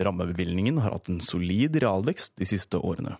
[0.00, 3.18] Rammebevilgningen har hatt en solid realvekst de siste årene.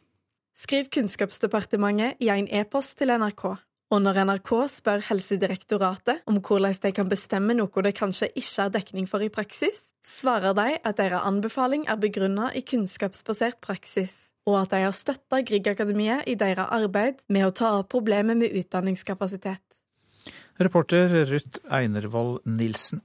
[0.53, 3.45] Skriv Kunnskapsdepartementet i en e-post til NRK.
[3.93, 8.75] Og når NRK spør Helsedirektoratet om hvordan de kan bestemme noe det kanskje ikke er
[8.77, 14.63] dekning for i praksis, svarer de at deres anbefaling er begrunnet i kunnskapsbasert praksis, og
[14.63, 19.63] at de har støtta Grieg-akademiet i deres arbeid med å ta opp problemet med utdanningskapasitet.
[20.61, 23.01] Reporter Ruth Einervoll Nilsen.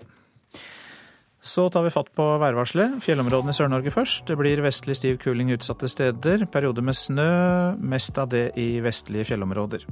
[1.47, 2.97] Så tar vi fatt på værvarselet.
[3.05, 4.25] Fjellområdene i Sør-Norge først.
[4.27, 6.43] Det blir vestlig stiv kuling utsatte steder.
[6.51, 7.27] Perioder med snø,
[7.79, 9.85] mest av det i vestlige fjellområder.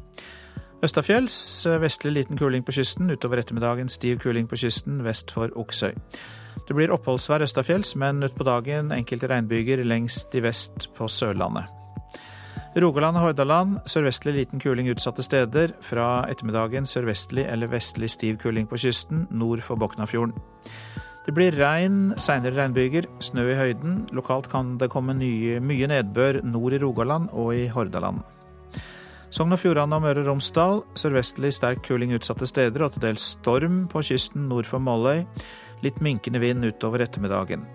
[0.84, 1.38] Østafjells
[1.80, 3.08] vestlig liten kuling på kysten.
[3.14, 5.96] Utover ettermiddagen stiv kuling på kysten vest for Oksøy.
[6.68, 11.72] Det blir oppholdsvær østafjells, men utpå dagen enkelte regnbyger lengst i vest på Sørlandet.
[12.76, 15.72] Rogaland og Hordaland sørvestlig liten kuling utsatte steder.
[15.80, 20.36] Fra ettermiddagen sørvestlig eller vestlig stiv kuling på kysten, nord for Boknafjorden.
[21.26, 24.04] Det blir regn, seinere regnbyger, snø i høyden.
[24.14, 28.22] Lokalt kan det komme nye, mye nedbør nord i Rogaland og i Hordaland.
[29.34, 33.26] Sogn og Fjordane og Møre og Romsdal sørvestlig sterk kuling utsatte steder og til dels
[33.34, 35.26] storm på kysten nord for Måløy.
[35.84, 37.66] Litt minkende vind utover ettermiddagen.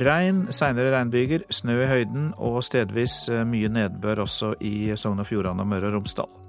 [0.00, 5.28] Regn, seinere regnbyger, snø i høyden og stedvis eh, mye nedbør også i Sogn og
[5.28, 6.43] Fjordane og Møre og Romsdal.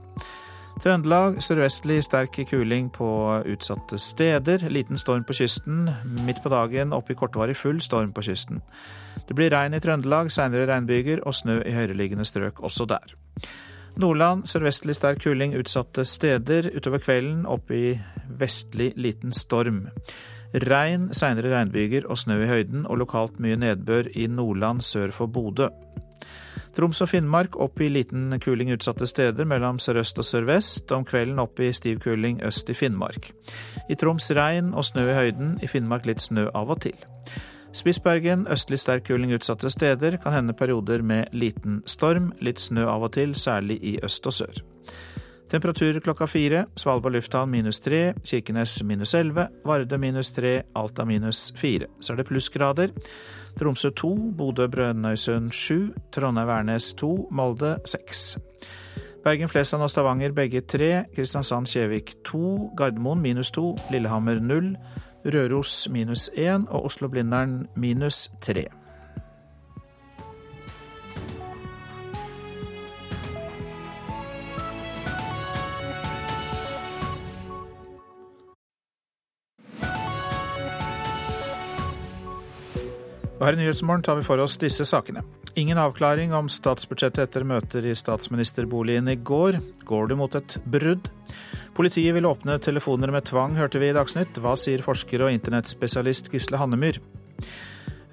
[0.83, 3.07] Trøndelag sørvestlig sterk kuling på
[3.47, 4.65] utsatte steder.
[4.69, 5.87] Liten storm på kysten.
[6.27, 8.59] Midt på dagen opp i kortvarig full storm på kysten.
[9.25, 13.15] Det blir regn i Trøndelag, seinere regnbyger og snø i høyereliggende strøk også der.
[13.95, 16.67] Nordland sørvestlig sterk kuling utsatte steder.
[16.75, 17.95] Utover kvelden opp i
[18.27, 19.85] vestlig liten storm.
[20.55, 25.31] Regn, seinere regnbyger og snø i høyden, og lokalt mye nedbør i Nordland sør for
[25.31, 25.71] Bodø.
[26.75, 30.91] Troms og Finnmark opp i liten kuling utsatte steder mellom sørøst og sørvest.
[30.91, 33.31] Om kvelden opp i stiv kuling øst i Finnmark.
[33.89, 36.97] I Troms regn og snø i høyden, i Finnmark litt snø av og til.
[37.75, 40.15] Spitsbergen østlig sterk kuling utsatte steder.
[40.23, 42.31] Kan hende perioder med liten storm.
[42.39, 44.63] Litt snø av og til, særlig i øst og sør.
[45.51, 46.65] Temperatur klokka fire.
[46.79, 48.13] Svalbard lufthavn minus tre.
[48.25, 49.47] Kirkenes minus elleve.
[49.65, 50.61] Varde minus tre.
[50.75, 51.91] Alta minus fire.
[51.99, 52.95] Så er det plussgrader.
[53.59, 58.37] Tromsø 2, Bodø-Brønnøysund 7, Trondheim-Værnes 2, Molde 6.
[59.23, 64.75] Bergen-Flesland og Stavanger begge 3, Kristiansand-Kjevik 2, Gardermoen minus 2, Lillehammer 0,
[65.25, 68.65] Røros minus 1 og Oslo-Blindern minus 3.
[83.35, 85.25] Og her i Nyhetsmorgen tar vi for oss disse sakene.
[85.59, 89.59] Ingen avklaring om statsbudsjettet etter møter i statsministerboligen i går.
[89.87, 91.09] Går det mot et brudd?
[91.75, 94.39] Politiet vil åpne telefoner med tvang, hørte vi i Dagsnytt.
[94.39, 97.01] Hva sier forsker og internettspesialist Gisle Hannemyr?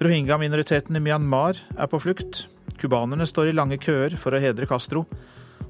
[0.03, 2.45] Rohingya-minoriteten i Myanmar er på flukt.
[2.79, 5.05] Cubanerne står i lange køer for å hedre Castro.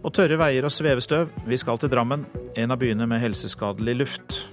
[0.01, 1.29] Og tørre veier og svevestøv.
[1.45, 2.25] Vi skal til Drammen,
[2.57, 4.43] en av byene med helseskadelig luft.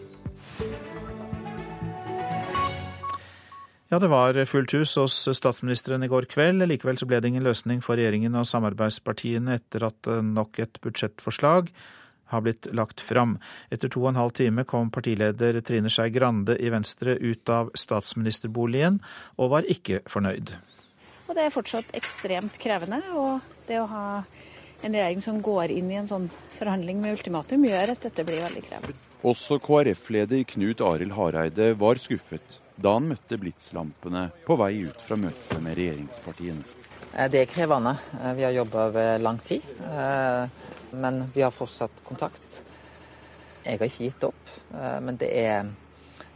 [3.91, 6.63] Ja, det var fullt hus hos statsministeren i går kveld.
[6.63, 10.79] Likevel så ble det ingen løsning for regjeringen og samarbeidspartiene etter at eh, nok et
[10.85, 11.73] budsjettforslag
[12.31, 13.33] har blitt lagt fram.
[13.75, 17.75] Etter to og en halv time kom partileder Trine Skei Grande i Venstre ut av
[17.75, 19.01] statsministerboligen,
[19.43, 20.55] og var ikke fornøyd.
[21.27, 23.03] Og det er fortsatt ekstremt krevende.
[23.19, 24.07] Og det å ha
[24.87, 28.47] en regjering som går inn i en sånn forhandling med ultimatum, gjør at dette blir
[28.47, 28.99] veldig krevende.
[29.27, 35.19] Også KrF-leder Knut Arild Hareide var skuffet da han møtte blitslampene på vei ut fra
[35.21, 36.65] møtet med regjeringspartiene.
[37.13, 37.97] Eh, det er krevende.
[38.21, 40.49] Eh, vi har jobba over lang tid, eh,
[40.93, 42.61] men vi har fortsatt kontakt.
[43.65, 44.45] Jeg har ikke gitt opp,
[45.05, 45.71] men det er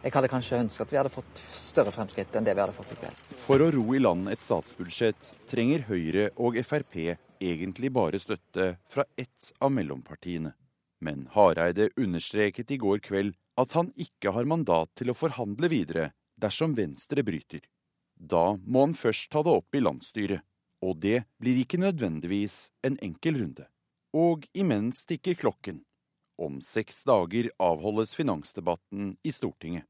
[0.05, 2.93] Jeg hadde kanskje ønsket at vi hadde fått større fremskritt enn det vi hadde fått
[2.93, 3.17] i kveld.
[3.47, 9.07] For å ro i land et statsbudsjett trenger Høyre og Frp egentlig bare støtte fra
[9.17, 10.53] ett av mellompartiene.
[11.01, 16.11] Men Hareide understreket i går kveld at han ikke har mandat til å forhandle videre
[16.41, 17.63] dersom Venstre bryter.
[18.15, 20.45] Da må han først ta det opp i landsstyret,
[20.85, 23.67] og det blir ikke nødvendigvis en enkel runde.
[24.15, 25.83] Og imens tikker klokken.
[26.39, 29.87] Om seks dager avholdes finansdebatten i Stortinget.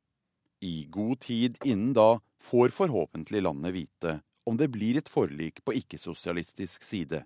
[0.64, 5.74] I god tid innen da får forhåpentlig landet vite om det blir et forlik på
[5.80, 7.22] ikke-sosialistisk side,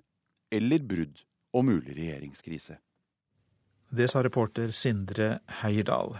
[0.51, 1.23] eller brudd
[1.55, 2.79] og mulig regjeringskrise.
[3.91, 6.19] Det sa reporter Sindre Heierdal.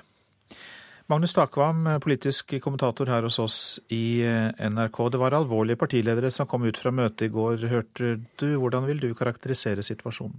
[1.09, 3.59] Magnus Takvam, politisk kommentator her hos oss
[3.97, 4.99] i eh, NRK.
[5.15, 8.49] Det var alvorlige partiledere som kom ut fra møtet i går, hørte du.
[8.61, 10.37] Hvordan vil du karakterisere situasjonen?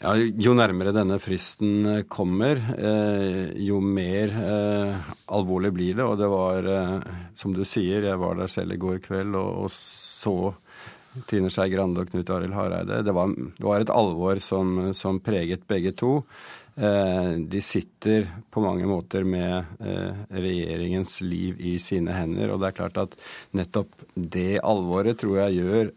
[0.00, 6.08] Ja, jo nærmere denne fristen eh, kommer, eh, jo mer eh, alvorlig blir det.
[6.08, 9.68] Og det var, eh, som du sier, jeg var der selv i går kveld og
[9.76, 10.54] så
[11.28, 13.04] Trine Skei Grande og Knut Arild Hareide.
[13.04, 16.22] Det var, det var et alvor som, som preget begge to.
[16.76, 22.52] Eh, de sitter på mange måter med eh, regjeringens liv i sine hender.
[22.52, 23.14] Og det er klart at
[23.56, 25.94] nettopp det alvoret tror jeg gjør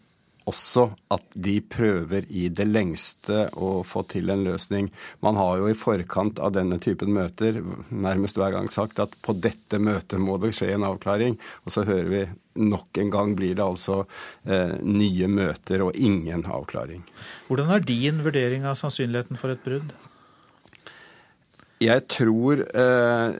[0.49, 4.89] også at de prøver i det lengste å få til en løsning.
[5.25, 9.35] Man har jo i forkant av denne typen møter nærmest hver gang sagt at på
[9.37, 11.37] dette møtet må det skje en avklaring.
[11.65, 12.23] Og så hører vi
[12.59, 14.01] nok en gang blir det altså
[14.47, 17.03] eh, nye møter og ingen avklaring.
[17.47, 19.93] Hvordan er din vurdering av sannsynligheten for et brudd?
[21.79, 23.35] Jeg tror eh,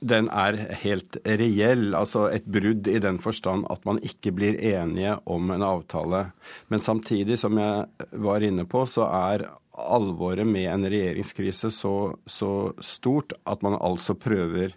[0.00, 1.90] den er helt reell.
[1.96, 6.30] Altså et brudd i den forstand at man ikke blir enige om en avtale.
[6.68, 9.48] Men samtidig, som jeg var inne på, så er
[9.80, 11.94] alvoret med en regjeringskrise så,
[12.26, 14.74] så stort at man altså prøver,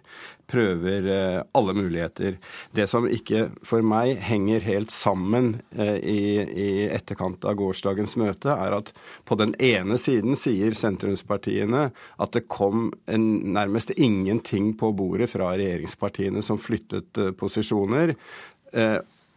[0.50, 2.38] prøver eh, alle muligheter.
[2.74, 8.52] Det som ikke for meg henger helt sammen eh, i, i etterkant av gårsdagens møte,
[8.52, 8.92] er at
[9.28, 13.26] på den ene siden sier sentrumspartiene at det kom en,
[13.56, 18.16] nærmest ingenting på bordet fra regjeringspartiene som flyttet eh, posisjoner.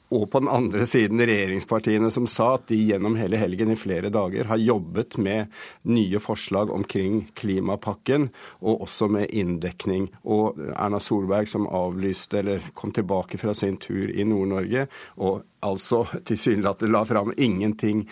[0.07, 4.11] Og på den andre siden regjeringspartiene som sa at de gjennom hele helgen i flere
[4.13, 5.51] dager har jobbet med
[5.83, 8.29] nye forslag omkring klimapakken,
[8.63, 10.07] og også med inndekning.
[10.23, 14.87] Og Erna Solberg som avlyste eller kom tilbake fra sin tur i Nord-Norge,
[15.19, 18.05] og altså tilsynelatende la fram ingenting.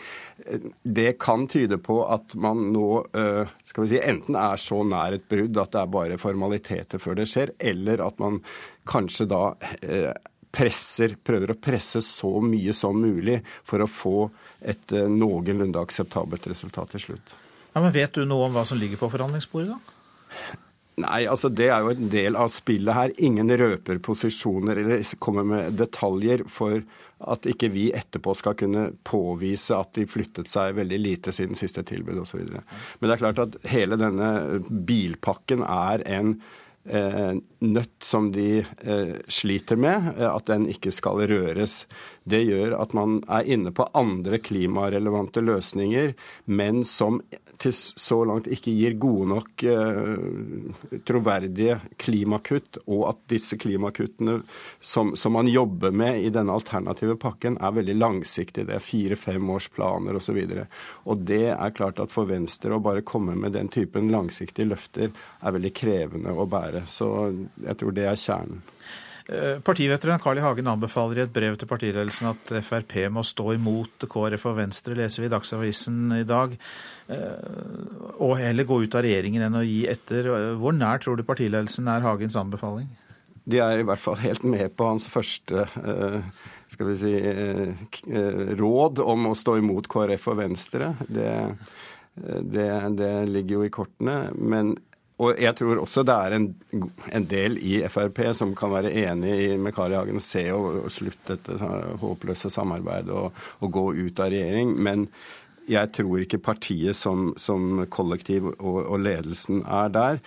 [0.83, 5.15] Det kan tyde på at man nå øh, skal vi si, enten er så nær
[5.15, 8.41] et brudd at det er bare formaliteter før det skjer, eller at man
[8.89, 9.43] kanskje da
[9.85, 10.11] øh,
[10.55, 14.17] presser, prøver å presse så mye som mulig for å få
[14.65, 17.35] et uh, noenlunde akseptabelt resultat til slutt.
[17.73, 20.61] Ja, men Vet du noe om hva som ligger på forhandlingsbordet, da?
[21.03, 23.11] Nei, altså det er jo en del av spillet her.
[23.27, 26.79] Ingen røper posisjoner eller kommer med detaljer for
[27.25, 31.83] at ikke vi etterpå skal kunne påvise at de flyttet seg veldig lite siden siste
[31.87, 32.45] tilbud osv.
[32.47, 34.29] Men det er klart at hele denne
[34.87, 41.23] bilpakken er en Eh, nøtt som de eh, sliter med, eh, at den ikke skal
[41.29, 41.85] røres.
[42.23, 46.13] Det gjør at man er inne på andre klimarelevante løsninger,
[46.45, 47.21] men som
[47.61, 54.39] til så langt ikke gir gode nok eh, troverdige klimakutt, og at disse klimakuttene
[54.81, 58.67] som, som, man jobber med i denne alternative pakken, er veldig langsiktige.
[58.69, 60.41] Det er fire-fem års planer osv.
[60.45, 60.67] Og, så
[61.11, 65.11] og det er klart at for Venstre å bare komme med den typen langsiktige løfter
[65.11, 66.85] er veldig krevende å bære.
[66.91, 67.09] Så
[67.65, 68.63] jeg tror det er kjernen.
[69.25, 70.41] Eh, partiveteran Carl I.
[70.43, 74.97] Hagen anbefaler i et brev til partiledelsen at Frp må stå imot KrF og Venstre,
[74.99, 76.53] leser vi i Dagsavisen i dag,
[77.09, 80.29] eh, og heller gå ut av regjeringen enn å gi etter.
[80.61, 82.91] Hvor nær tror du partiledelsen er Hagens anbefaling?
[83.45, 86.21] De er i hvert fall helt med på hans første eh,
[86.69, 87.11] skal vi si,
[88.57, 90.89] råd om å stå imot KrF og Venstre.
[91.07, 91.29] Det,
[92.15, 92.65] det,
[92.97, 94.15] det ligger jo i kortene.
[94.35, 94.73] Men
[95.15, 96.49] og jeg tror også det er en,
[97.15, 101.37] en, del i Frp som kan være enig med Kari Hagen og se og, slutte
[101.37, 101.69] dette
[102.01, 104.73] håpløse samarbeidet og, og, gå ut av regjering.
[104.75, 105.07] Men
[105.71, 110.19] jeg tror ikke partiet som, som kollektiv og, og, ledelsen er der.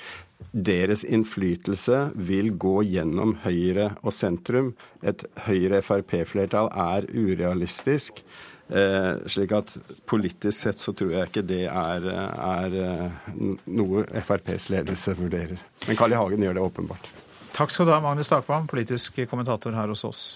[0.52, 4.72] Deres innflytelse vil gå gjennom Høyre og sentrum.
[5.04, 8.22] Et Høyre-Frp-flertall er urealistisk.
[8.68, 9.70] Eh, slik at
[10.04, 13.30] politisk sett så tror jeg ikke det er, er eh,
[13.72, 15.56] noe FrPs ledelse vurderer.
[15.86, 16.18] Men Carl I.
[16.20, 17.08] Hagen gjør det åpenbart.
[17.56, 20.26] Takk skal du ha, Magnus Takvam, politisk kommentator her hos oss.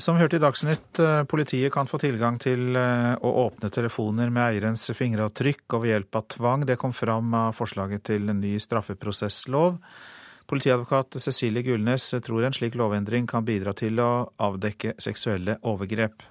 [0.00, 4.88] Som hørte i Dagsnytt, eh, politiet kan få tilgang til å åpne telefoner med eierens
[4.96, 6.66] fingeravtrykk og ved hjelp av tvang.
[6.66, 9.76] Det kom fram av forslaget til en ny straffeprosesslov.
[10.46, 16.26] Politiadvokat Cecilie Gullnes tror en slik lovendring kan bidra til å avdekke seksuelle overgrep.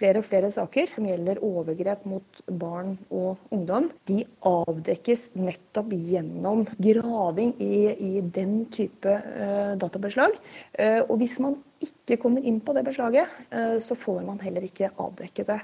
[0.00, 6.62] Flere og flere saker som gjelder overgrep mot barn og ungdom, de avdekkes nettopp gjennom
[6.80, 10.38] graving i, i den type uh, databeslag.
[10.72, 14.64] Uh, og hvis man ikke kommer inn på det beslaget, uh, så får man heller
[14.64, 15.58] ikke avdekke det.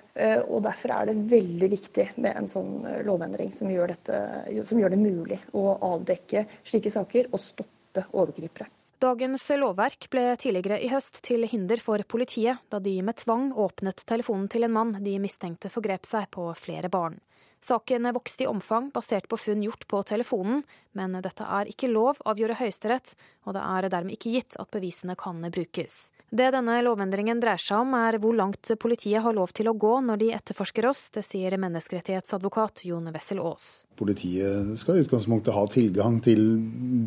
[0.51, 2.75] og Derfor er det veldig viktig med en sånn
[3.09, 4.21] lovendring som gjør, dette,
[4.69, 8.69] som gjør det mulig å avdekke slike saker og stoppe stoppe overgripere.
[8.99, 14.05] Dagens lovverk ble tidligere i høst til hinder for politiet, da de med tvang åpnet
[14.09, 17.21] telefonen til en mann de mistenkte forgrep seg på flere barn.
[17.65, 20.61] Saken vokste i omfang basert på funn gjort på telefonen,
[20.97, 23.15] men dette er ikke lov, avgjorde Høyesterett,
[23.47, 26.11] og det er dermed ikke gitt at bevisene kan brukes.
[26.31, 29.93] Det denne lovendringen dreier seg om, er hvor langt politiet har lov til å gå
[30.05, 31.09] når de etterforsker oss.
[31.15, 33.87] Det sier menneskerettighetsadvokat Jon Wessel Aas.
[33.97, 36.43] Politiet skal i utgangspunktet ha tilgang til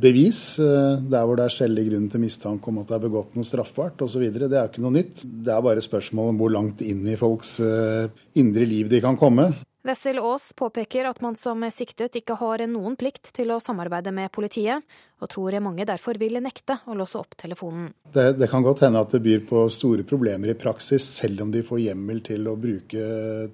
[0.02, 3.36] bevis eh, der hvor det er skjellig grunn til mistanke om at det er begått
[3.38, 4.28] noe straffbart osv.
[4.40, 5.24] Det er ikke noe nytt.
[5.24, 8.08] Det er bare spørsmål om hvor langt inn i folks eh,
[8.40, 9.52] indre liv de kan komme.
[9.88, 14.32] Wessel Aas påpeker at man som siktet ikke har noen plikt til å samarbeide med
[14.36, 14.84] politiet,
[15.20, 17.92] og tror mange derfor vil nekte å låse opp telefonen.
[18.14, 21.52] Det, det, kan godt hende at det byr på store problemer i praksis, selv om
[21.54, 23.04] de får hjemmel til å bruke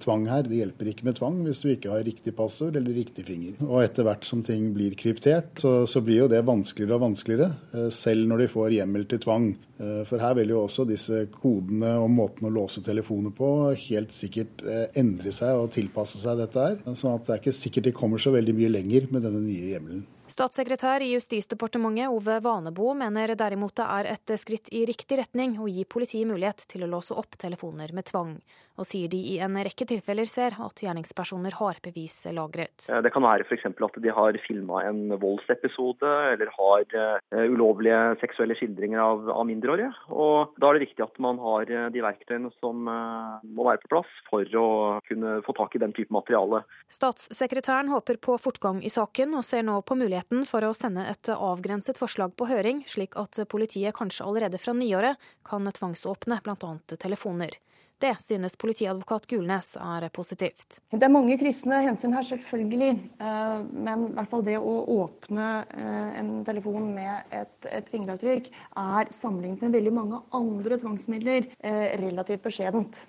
[0.02, 0.46] tvang her.
[0.46, 3.58] Det hjelper ikke med tvang hvis du ikke har riktig passord eller riktig finger.
[3.66, 7.52] Og etter hvert som ting blir kryptert, så, så blir jo det vanskeligere og vanskeligere,
[7.74, 9.50] eh, selv når de får hjemmel til tvang.
[9.76, 13.52] Eh, for her vil jo også disse kodene og måten å låse telefoner på
[13.88, 16.78] helt sikkert eh, endre seg og tilpasse seg dette her.
[16.94, 19.72] Sånn at det er ikke sikkert de kommer så veldig mye lenger med denne nye
[19.74, 20.06] hjemmelen.
[20.36, 25.64] Statssekretær i Justisdepartementet Ove Vanebo mener derimot det er et skritt i riktig retning å
[25.64, 28.34] gi politiet mulighet til å låse opp telefoner med tvang,
[28.76, 32.88] og sier de i en rekke tilfeller ser at gjerningspersoner har bevis lagret.
[32.88, 33.66] Det kan være f.eks.
[33.72, 39.90] at de har filma en voldsepisode, eller har uh, ulovlige seksuelle skildringer av, av, mindreårige.
[40.12, 44.10] Og Da er det viktig at man har de verktøyene som må være på plass
[44.28, 44.68] for å
[45.08, 46.62] kunne få tak i den type materiale.
[46.92, 51.30] Statssekretæren håper på fortgang i saken, og ser nå på muligheten for å sende et
[51.32, 56.72] avgrenset forslag på høring, slik at politiet kanskje allerede fra nyåret kan tvangsåpne bl.a.
[56.96, 57.58] telefoner.
[57.96, 60.82] Det synes politiadvokat Gulnes er positivt.
[60.92, 62.90] Det er mange kryssende hensyn her, selvfølgelig.
[63.24, 68.50] Eh, men i hvert fall det å åpne eh, en telefon med et, et fingeravtrykk
[68.52, 73.00] er sammenlignet med veldig mange andre tvangsmidler eh, relativt beskjedent.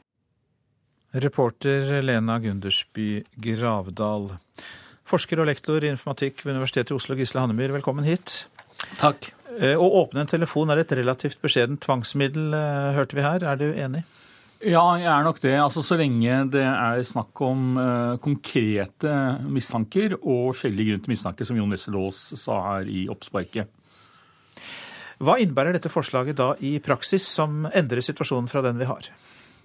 [1.20, 4.38] Reporter Lena Gundersby Gravdal.
[5.08, 8.46] Forsker og lektor i informatikk ved Universitetet i Oslo, Gisle Hannemyr, velkommen hit.
[9.02, 9.34] Takk.
[9.60, 12.56] Eh, å åpne en telefon er et relativt beskjedent tvangsmiddel,
[12.96, 13.44] hørte vi her.
[13.44, 14.08] Er du enig?
[14.66, 15.54] Ja, jeg er nok det.
[15.62, 19.14] Altså, Så lenge det er snakk om uh, konkrete
[19.46, 23.70] mistanker og skjellig grunn til mistanke, som Jon Wessel Aas sa her i oppsparket.
[25.22, 29.10] Hva innebærer dette forslaget da i praksis, som endrer situasjonen fra den vi har?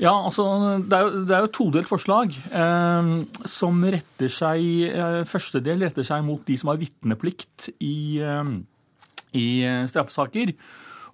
[0.00, 0.44] Ja, altså
[0.80, 3.10] Det er jo, det er jo et todelt forslag eh,
[3.46, 8.54] som retter seg eh, Første del retter seg mot de som har vitneplikt i, eh,
[9.38, 9.46] i
[9.92, 10.54] straffesaker.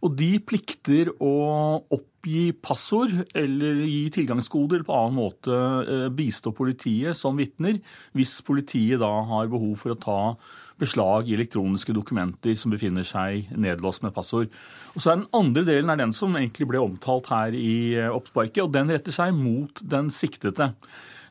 [0.05, 1.35] Og de plikter å
[1.95, 7.81] oppgi passord eller gi tilgangskoder eller på annen måte eh, bistå politiet som vitner,
[8.15, 10.21] hvis politiet da har behov for å ta
[10.79, 14.53] beslag i elektroniske dokumenter som befinner seg nedlåst med passord.
[14.95, 18.13] Og så er Den andre delen er den som egentlig ble omtalt her i eh,
[18.13, 20.73] oppsparket, og den retter seg mot den siktede.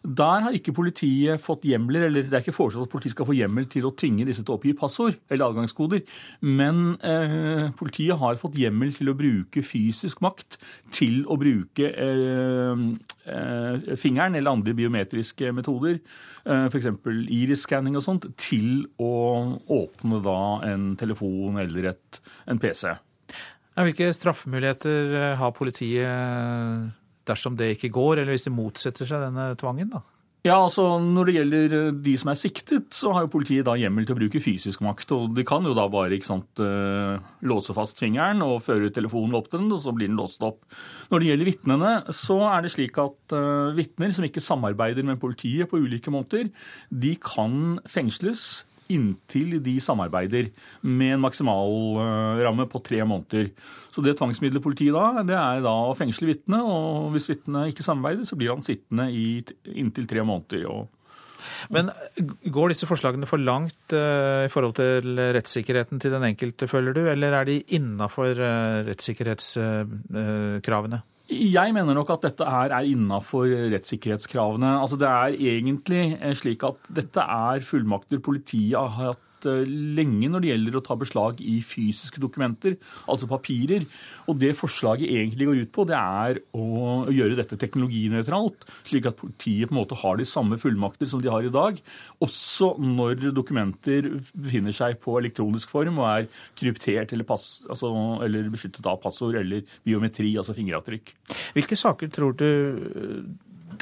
[0.04, 3.36] Der har ikke politiet fått hjemler, eller det er ikke foreslått at politiet skal få
[3.38, 6.04] hjemmel til å tvinge disse til å oppgi passord eller adgangskoder,
[6.46, 10.60] men eh, politiet har fått hjemmel til å bruke fysisk makt
[10.94, 12.86] til å bruke eh,
[13.32, 16.00] eh, fingeren eller andre biometriske metoder,
[16.46, 16.92] eh, f.eks.
[17.40, 19.12] iris-skanning og sånt, til å
[19.80, 20.40] åpne da
[20.70, 22.96] en telefon eller et, en PC.
[23.78, 26.96] Hvilke straffemuligheter eh, har politiet
[27.28, 29.92] dersom det ikke går, eller hvis de motsetter seg denne tvangen?
[29.94, 30.04] da?
[30.46, 33.74] Ja, altså Når det gjelder eh, de som er siktet, så har jo politiet da
[33.80, 35.12] hjemmel til å bruke fysisk makt.
[35.16, 37.18] og De kan jo da bare ikke sant, uh,
[37.48, 40.62] låse fast fingeren og føre telefonen opp til den, og så blir den låst opp.
[41.12, 45.20] Når det gjelder vitnene, så er det slik at uh, vitner som ikke samarbeider med
[45.20, 46.52] politiet på ulike måter,
[46.88, 48.48] de kan fengsles
[48.94, 53.46] inntil de samarbeider med en maksimalramme på tre måneder.
[53.94, 57.86] Så det tvangsmiddelet politiet da, det er da å fengsle vitnet, og hvis vitnet ikke
[57.86, 59.44] samarbeider, så blir han sittende i
[59.78, 60.62] inntil tre måneder.
[60.72, 60.82] og
[61.74, 61.90] men
[62.52, 67.02] går disse forslagene for langt uh, i forhold til rettssikkerheten til den enkelte, føler du,
[67.08, 71.00] eller er de innafor uh, rettssikkerhetskravene?
[71.28, 74.78] Jeg mener nok at dette her er innafor rettssikkerhetskravene.
[74.80, 76.04] Altså Det er egentlig
[76.40, 80.96] slik at dette er fullmakter politiet har hatt Eh, lenge når det gjelder å ta
[80.98, 82.78] beslag i fysiske dokumenter,
[83.10, 83.86] altså papirer.
[84.28, 89.20] Og det forslaget egentlig går ut på, det er å gjøre dette teknologinøytralt, slik at
[89.20, 91.80] politiet på en måte har de samme fullmakter som de har i dag,
[92.24, 97.92] også når dokumenter befinner seg på elektronisk form og er kryptert eller, pass, altså,
[98.26, 101.14] eller beskyttet av passord eller biometri, altså fingeravtrykk.
[101.58, 102.48] Hvilke saker tror du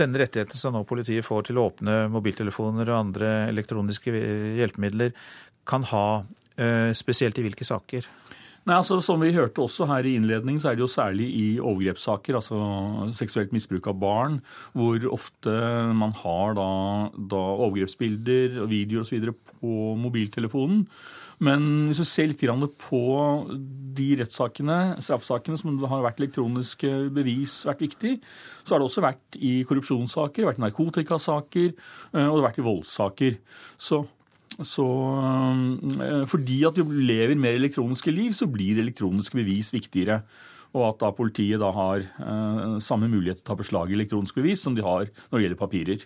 [0.01, 4.13] denne rettigheten som nå politiet får til å åpne mobiltelefoner og andre elektroniske
[4.59, 5.15] hjelpemidler,
[5.65, 6.25] kan ha,
[6.57, 8.05] eh, spesielt i hvilke saker?
[8.65, 11.59] Nei, altså Som vi hørte også her i innledning, så er det jo særlig i
[11.61, 12.57] overgrepssaker, altså
[13.13, 14.39] seksuelt misbruk av barn,
[14.73, 15.53] hvor ofte
[15.93, 16.69] man har da,
[17.13, 19.29] da overgrepsbilder videoer osv.
[19.61, 20.87] på mobiltelefonen.
[21.43, 22.43] Men hvis du ser litt
[22.79, 23.01] på
[23.95, 28.13] de rettssakene, straffesakene som har vært elektroniske bevis vært viktig,
[28.63, 32.61] så har det også vært i korrupsjonssaker, vært i narkotikasaker eh, og det har vært
[32.61, 33.39] i voldssaker.
[33.77, 34.05] Så
[34.63, 34.85] så
[35.99, 40.21] eh, fordi at du lever mer elektroniske liv, så blir elektroniske bevis viktigere.
[40.75, 44.39] Og at da politiet da har eh, samme mulighet til å ta beslag i elektroniske
[44.39, 46.05] bevis som de har når det gjelder papirer.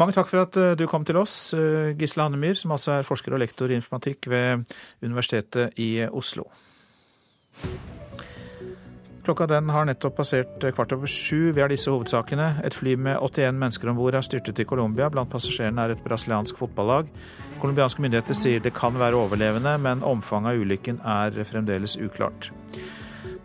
[0.00, 3.06] Mange takk for at eh, du kom til oss, eh, Gisle Annemyr, som altså er
[3.06, 4.64] forsker og lektor i informatikk ved
[5.02, 6.48] Universitetet i Oslo.
[9.24, 11.54] Klokka den har nettopp passert kvart over sju.
[11.56, 12.58] Vi har disse hovedsakene.
[12.66, 15.08] Et fly med 81 mennesker om bord har styrtet i Colombia.
[15.08, 17.08] Blant passasjerene er et brasiliansk fotballag.
[17.62, 22.50] Colombianske myndigheter sier det kan være overlevende, men omfanget av ulykken er fremdeles uklart.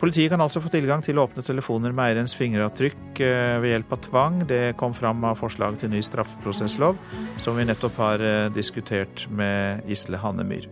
[0.00, 3.94] Politiet kan altså få tilgang til å åpne telefoner med eierens fingeravtrykk eh, ved hjelp
[3.96, 4.38] av tvang.
[4.48, 6.98] Det kom fram av forslaget til ny straffeprosesslov,
[7.40, 10.68] som vi nettopp har eh, diskutert med Gisle Hannemyr.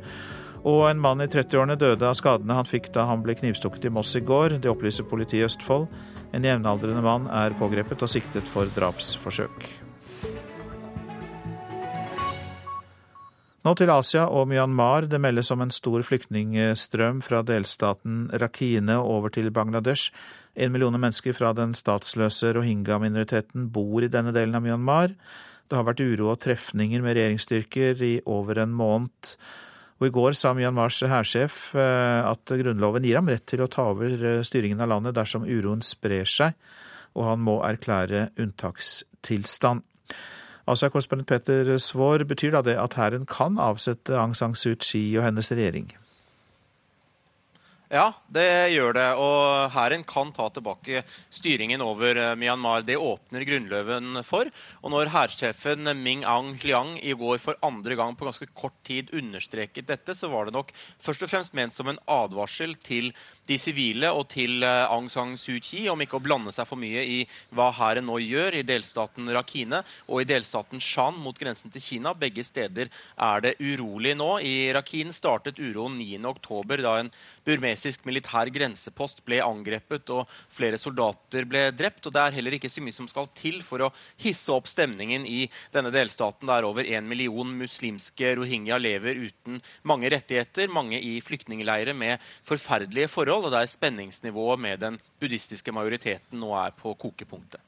[0.69, 3.93] Og en mann i 30-årene døde av skadene han fikk da han ble knivstukket i
[3.95, 4.59] Moss i går.
[4.63, 5.87] Det opplyser politiet i Østfold.
[6.37, 9.88] En jevnaldrende mann er pågrepet og siktet for drapsforsøk.
[13.67, 15.09] Nå til Asia og Myanmar.
[15.11, 20.13] Det meldes om en stor flyktningstrøm fra delstaten Rakhine over til Bangladesh.
[20.55, 25.17] En million mennesker fra den statsløse rohingya-minoriteten bor i denne delen av Myanmar.
[25.69, 29.35] Det har vært uro og trefninger med regjeringsstyrker i over en måned.
[29.99, 33.89] Og I går sa Myanmars hærsjef eh, at grunnloven gir ham rett til å ta
[33.91, 36.55] over eh, styringen av landet dersom uroen sprer seg,
[37.19, 39.83] og han må erklære unntakstilstand.
[40.69, 45.27] Asia-korrespondent Petter Svaar, betyr da det at hæren kan avsette Aung San Suu Kyi og
[45.29, 45.91] hennes regjering?
[47.89, 49.07] Ja, det gjør det.
[49.17, 51.01] Og hæren kan ta tilbake
[51.33, 52.83] styringen over eh, Myanmar.
[52.85, 54.51] Det åpner grunnløven for.
[54.83, 59.15] Og når hærsjefen Ming Aung Hliang i går for andre gang på ganske kort tid
[59.17, 63.09] understreket dette, så var det nok først og fremst ment som en advarsel til
[63.49, 66.81] de sivile og til eh, Aung San Suu Kyi om ikke å blande seg for
[66.81, 67.19] mye i
[67.57, 72.13] hva hæren nå gjør i delstaten Rakhine og i delstaten Shan mot grensen til Kina.
[72.19, 74.31] Begge steder er det urolig nå.
[74.45, 77.13] I Rakhine startet uroen 9.10, da en
[77.47, 82.07] burmesisk militær grensepost ble angrepet og flere soldater ble drept.
[82.07, 85.25] og Det er heller ikke så mye som skal til for å hisse opp stemningen
[85.29, 91.17] i denne delstaten, der over en million muslimske rohingya lever uten mange rettigheter, mange i
[91.25, 97.63] flyktningleirer med forferdelige forhold, og der spenningsnivået med den buddhistiske majoriteten nå er på kokepunktet.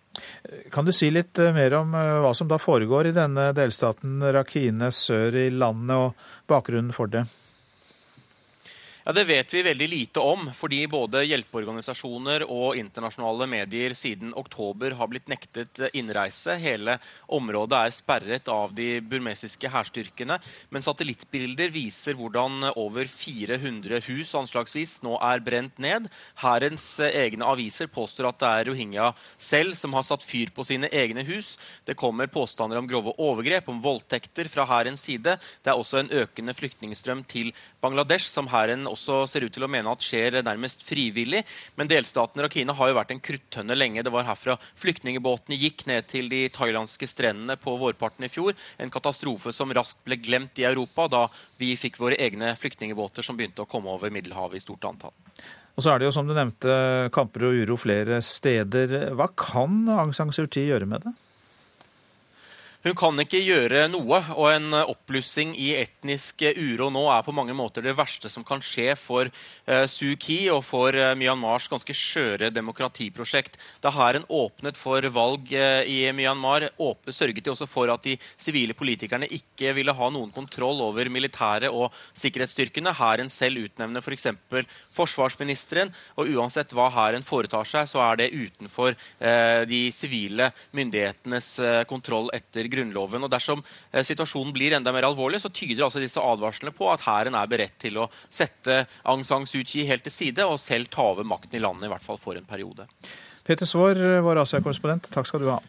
[0.74, 4.18] Kan du si litt eh, mer om eh, hva som da foregår i denne delstaten
[4.34, 7.26] Rakhine sør i landet, og bakgrunnen for det?
[9.10, 14.94] Ja, Det vet vi veldig lite om, fordi både hjelpeorganisasjoner og internasjonale medier siden oktober
[14.94, 16.54] har blitt nektet innreise.
[16.62, 16.94] Hele
[17.26, 20.36] området er sperret av de burmesiske hærstyrkene.
[20.70, 26.06] Men satellittbilder viser hvordan over 400 hus anslagsvis nå er brent ned.
[26.44, 30.86] Hærens egne aviser påstår at det er rohingya selv som har satt fyr på sine
[30.86, 31.56] egne hus.
[31.82, 35.34] Det kommer påstander om grove overgrep, om voldtekter fra hærens side.
[35.34, 37.50] Det er også en økende flyktningstrøm til
[37.82, 41.42] Bangladesh, som hæren også ser ut til å mene at skjer nærmest frivillig.
[41.80, 44.04] Men delstaten Rakhine har jo vært en kruttønne lenge.
[44.06, 48.56] Det var herfra flyktningebåtene gikk ned til de thailandske strendene på vårparten i fjor.
[48.78, 51.24] En katastrofe som raskt ble glemt i Europa da
[51.60, 55.16] vi fikk våre egne flyktningebåter som begynte å komme over Middelhavet i stort antall.
[55.78, 56.74] Og så er det jo, som du nevnte,
[57.14, 59.14] kamper og uro flere steder.
[59.16, 61.14] Hva kan Aung San Suu Kyi gjøre med det?
[62.80, 67.52] Hun kan ikke gjøre noe, og en oppblussing i etnisk uro nå er på mange
[67.52, 71.92] måter det verste som kan skje for uh, Suu Kyi og for uh, Myanmars ganske
[71.92, 73.58] skjøre demokratiprosjekt.
[73.84, 76.70] Da hæren åpnet for valg uh, i Myanmar,
[77.12, 81.68] sørget de også for at de sivile politikerne ikke ville ha noen kontroll over militæret
[81.68, 82.96] og sikkerhetsstyrkene.
[82.96, 84.30] Hæren selv utnevner f.eks.
[84.48, 84.72] For
[85.02, 88.96] forsvarsministeren, og uansett hva hæren foretar seg, så er det utenfor
[89.68, 91.52] de sivile myndighetenes
[91.90, 93.26] kontroll etter Grunnloven.
[93.26, 93.62] og Dersom
[93.92, 97.50] eh, situasjonen blir enda mer alvorlig, så tyder altså disse advarslene på at hæren er
[97.50, 101.26] beredt til å sette Aung San Suu Kyi helt til side og selv ta over
[101.26, 102.88] makten i landet, i hvert fall for en periode.
[103.46, 105.60] Peter Svaar, vår Asia-korrespondent, takk skal du ha.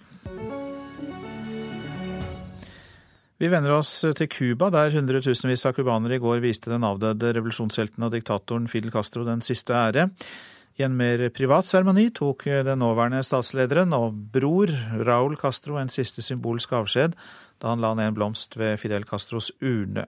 [3.42, 3.90] Vi vender oss
[4.20, 8.94] til Cuba, der hundretusenvis av cubanere i går viste den avdøde revolusjonshelten og diktatoren Fidel
[8.94, 10.12] Castro den siste ære.
[10.82, 14.72] I en mer privat seremoni tok den nåværende statslederen og bror
[15.06, 17.14] Raúl Castro en siste symbolsk avskjed
[17.62, 20.08] da han la ned en blomst ved Fidel Castros urne.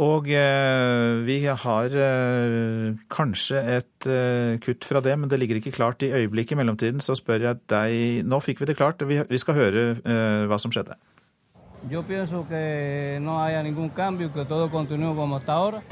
[0.00, 5.74] Og eh, vi har eh, kanskje et eh, kutt fra det, men det ligger ikke
[5.76, 6.56] klart i øyeblikket.
[6.56, 9.82] I mellomtiden så spør jeg deg Nå fikk vi det klart, vi, vi skal høre
[10.00, 10.96] eh, hva som skjedde.
[11.90, 15.82] Yo pienso que no haya ningún cambio, que todo continúe como hasta ahora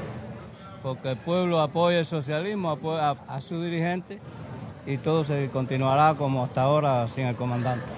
[0.81, 4.19] porque el pueblo apoya el socialismo, apoya a, a su dirigente
[4.85, 7.91] y todo se continuará como hasta ahora sin el comandante.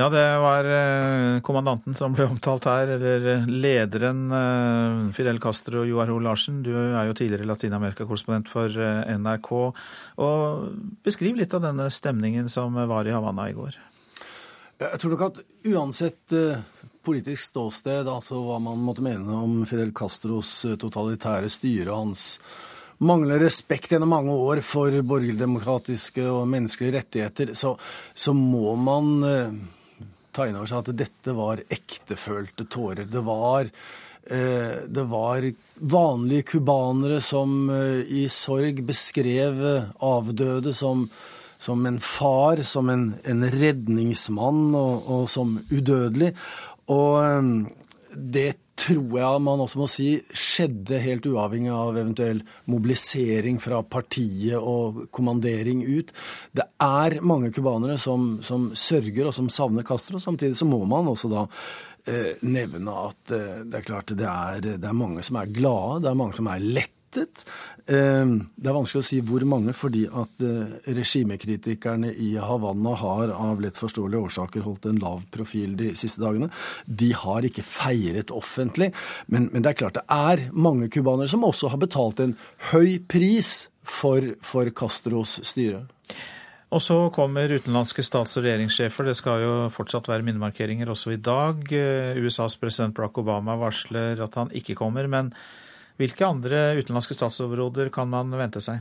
[0.00, 5.82] Ja, det var eh, kommandanten som ble omtalt her, eller eh, lederen eh, Fidel Castro
[5.82, 6.62] og Joar Ho Larsen.
[6.64, 9.50] Du er jo tidligere Latin-Amerika-korrespondent for NRK.
[10.22, 13.76] Og beskriv litt av denne stemningen som var i Havanna i går.
[14.80, 16.38] Jeg tror nok at uansett
[17.04, 22.26] politisk ståsted, altså hva man måtte mene om Fidel Castros eh, totalitære styre, og hans
[23.00, 27.72] mangler respekt gjennom mange år for borgerdemokratiske og menneskelige rettigheter, så,
[28.12, 29.56] så må man eh,
[30.36, 33.08] ta inn over seg at dette var ektefølte tårer.
[33.08, 33.72] Det var,
[34.28, 35.48] eh, det var
[35.80, 39.64] vanlige cubanere som i sorg beskrev
[40.04, 41.06] avdøde som,
[41.56, 46.34] som en far, som en, en redningsmann og, og, som udødelig.
[46.90, 47.70] Og
[48.10, 54.56] det tror jeg man også må si skjedde helt uavhengig av eventuell mobilisering fra partiet
[54.56, 56.12] og kommandering ut.
[56.56, 60.20] Det er mange cubanere som, som, sørger og som savner Castro.
[60.22, 61.44] Samtidig så må man også da
[62.08, 66.00] eh, nevne at eh, det er klart det er, det er mange som er glade,
[66.04, 67.44] det er mange som er lette lettet.
[67.86, 73.32] Ehm, det er vanskelig å si hvor mange, fordi at eh, regimekritikerne i Havanna har
[73.34, 76.50] av lett forståelige årsaker holdt en lav profil de siste dagene.
[76.86, 78.92] De har ikke feiret offentlig,
[79.28, 82.36] men, men det er klart det er mange cubanere som også har betalt en
[82.72, 85.86] høy pris for, for Castros styre.
[86.70, 89.08] Og så kommer utenlandske stats- og regjeringssjefer.
[89.08, 91.64] Det skal jo fortsatt være minnemarkeringer også i dag.
[91.74, 95.08] Eh, USAs president Barack Obama varsler at han ikke kommer.
[95.10, 95.34] men
[96.00, 98.80] hvilke andre utenlandske statsoverhoder kan man vente seg?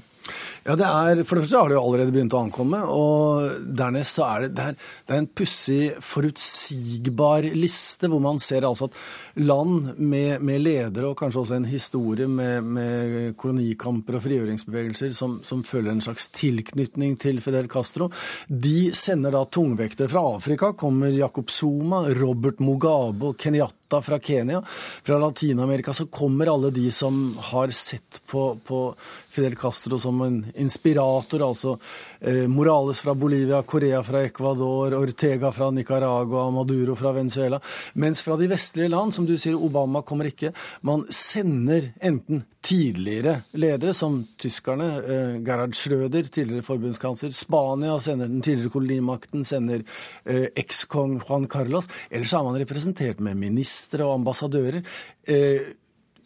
[0.66, 2.82] Ja, det er, For det første har det jo allerede begynt å ankomme.
[2.94, 4.76] Og dernest så er det, det er,
[5.08, 9.00] det er en pussig, forutsigbar liste, hvor man ser altså at
[9.40, 15.40] land med, med, ledere og kanskje også en historie med, med kolonikamper og frigjøringsbevegelser som,
[15.48, 18.10] som, føler en slags tilknytning til Fidel Castro,
[18.48, 20.74] de sender da tungvektere fra Afrika.
[20.78, 24.62] Kommer Jacob Zuma, Robert Mugabe og Kenyatta fra Kenya.
[25.06, 28.82] Fra Latin-Amerika så kommer alle de som har sett på, på
[29.30, 31.76] Fidel Castro som en inspirator, altså
[32.20, 37.60] eh, Morales fra Bolivia, Korea fra Ecuador, Ortega fra Nicaragua, Maduro fra Venezuela.
[37.94, 43.40] Mens fra de vestlige land, som du sier, Obama kommer ikke, man sender enten tidligere
[43.54, 49.86] ledere, som tyskerne, eh, Gerhard Schröder, tidligere forbundskansler, Spania sender den tidligere kolonimakten, sender
[50.26, 54.82] eh, ekskong Juan Carlos, eller så er man representert med ministre og ambassadører.
[55.28, 55.76] Eh,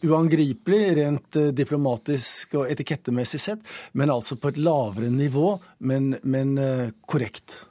[0.04, 5.54] uangripelig rent eh, diplomatisk og etikettemessig sett, men altså på et lavere nivå,
[5.88, 7.62] men, men eh, korrekt.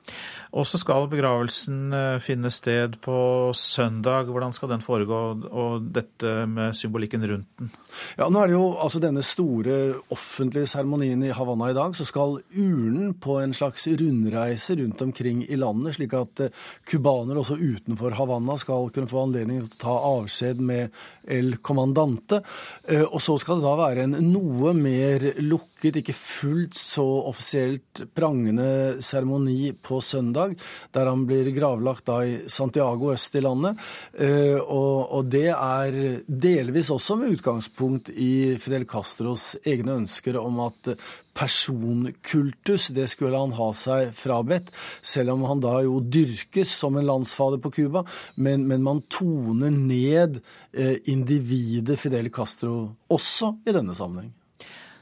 [0.54, 3.18] Og så skal begravelsen eh, finne sted på
[3.58, 4.30] søndag.
[4.30, 7.74] Hvordan skal den foregå, og dette med symbolikken rundt den?
[8.18, 9.78] Ja, nå er det jo altså denne store
[10.14, 11.96] offentlige seremonien i Havanna i dag.
[11.98, 16.48] Så skal urnen på en slags rundreise rundt omkring i landet, slik at
[16.90, 22.42] cubanere også utenfor Havanna skal kunne få anledning til å ta avskjed med El Commandante.
[22.88, 28.06] Eh, og så skal det da være en noe mer lukket, ikke fullt så offisielt
[28.16, 30.56] prangende seremoni på søndag,
[30.96, 33.80] der han blir gravlagt da i Santiago øst i landet.
[34.14, 40.94] Eh, og det er delvis også med utgangspunkt i Fidel Castros egne ønsker om at
[41.34, 44.70] personkultus, det skulle han ha seg frabedt,
[45.02, 48.06] selv om han da jo dyrkes som en landsfader på Cuba.
[48.36, 50.40] Men, men, man toner ned
[50.72, 54.32] eh, individet Fidel Castro også i denne sammenheng.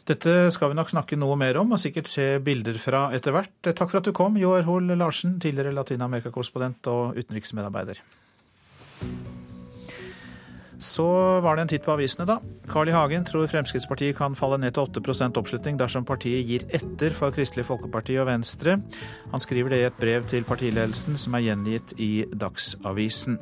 [0.08, 3.54] Dette skal vi nok snakke noe mer om, og sikkert se bilder fra etter hvert.
[3.68, 8.02] Takk for at du kom, Joar Hoel Larsen, tidligere Latin-Amerika-korrespondent og utenriksmedarbeider.
[10.82, 11.06] Så
[11.46, 12.40] var det en titt på avisene, da.
[12.72, 12.94] Carl I.
[12.96, 17.68] Hagen tror Fremskrittspartiet kan falle ned til 8% oppslutning dersom partiet gir etter for Kristelig
[17.68, 18.80] Folkeparti og Venstre.
[19.30, 23.38] Han skriver det i et brev til partiledelsen som er gjengitt i Dagsavisen.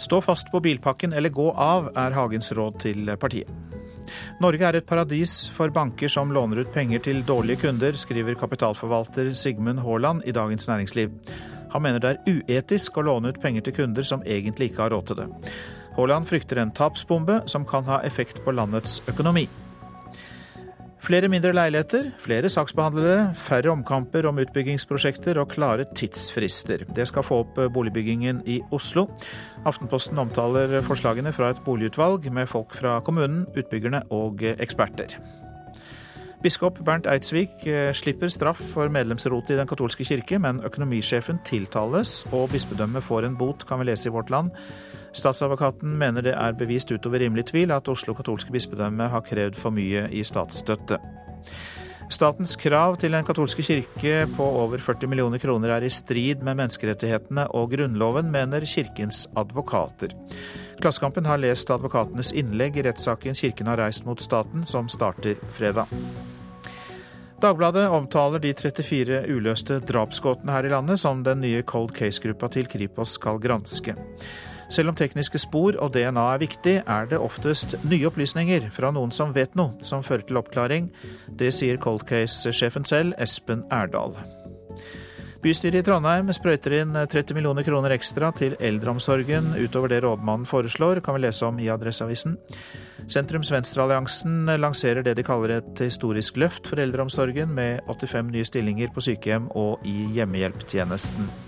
[0.00, 3.52] Stå fast på bilpakken eller gå av, er Hagens råd til partiet.
[4.40, 9.32] Norge er et paradis for banker som låner ut penger til dårlige kunder, skriver kapitalforvalter
[9.34, 11.12] Sigmund Haaland i Dagens Næringsliv.
[11.76, 14.94] Han mener det er uetisk å låne ut penger til kunder som egentlig ikke har
[14.96, 15.28] råd til det.
[15.98, 19.44] Haaland frykter en tapsbombe som kan ha effekt på landets økonomi.
[21.06, 26.86] Flere mindre leiligheter, flere saksbehandlere, færre omkamper om utbyggingsprosjekter og klare tidsfrister.
[26.96, 29.06] Det skal få opp boligbyggingen i Oslo.
[29.68, 35.20] Aftenposten omtaler forslagene fra et boligutvalg med folk fra kommunen, utbyggerne og eksperter.
[36.44, 42.20] Biskop Bernt Eidsvik eh, slipper straff for medlemsrotet i Den katolske kirke, men økonomisjefen tiltales,
[42.32, 44.52] og bispedømmet får en bot, kan vi lese i Vårt Land.
[45.16, 49.72] Statsadvokaten mener det er bevist utover rimelig tvil at Oslo katolske bispedømme har krevd for
[49.72, 51.00] mye i statsstøtte.
[52.06, 56.54] Statens krav til Den katolske kirke på over 40 millioner kroner er i strid med
[56.60, 60.14] menneskerettighetene og Grunnloven, mener kirkens advokater.
[60.78, 65.90] Klassekampen har lest advokatenes innlegg i rettssaken kirken har reist mot staten, som starter fredag.
[67.42, 72.70] Dagbladet omtaler de 34 uløste drapsgåtene her i landet som den nye cold case-gruppa til
[72.70, 73.96] Kripos skal granske.
[74.68, 79.14] Selv om tekniske spor og DNA er viktig, er det oftest nye opplysninger fra noen
[79.14, 80.90] som vet noe, som fører til oppklaring.
[81.28, 84.16] Det sier cold case-sjefen selv, Espen Erdal.
[85.46, 90.98] Bystyret i Trondheim sprøyter inn 30 millioner kroner ekstra til eldreomsorgen utover det rådmannen foreslår,
[91.04, 92.34] kan vi lese om i Adresseavisen.
[93.06, 99.06] Sentrums-Venstre-alliansen lanserer det de kaller et historisk løft for eldreomsorgen, med 85 nye stillinger på
[99.06, 101.45] sykehjem og i hjemmehjelptjenesten.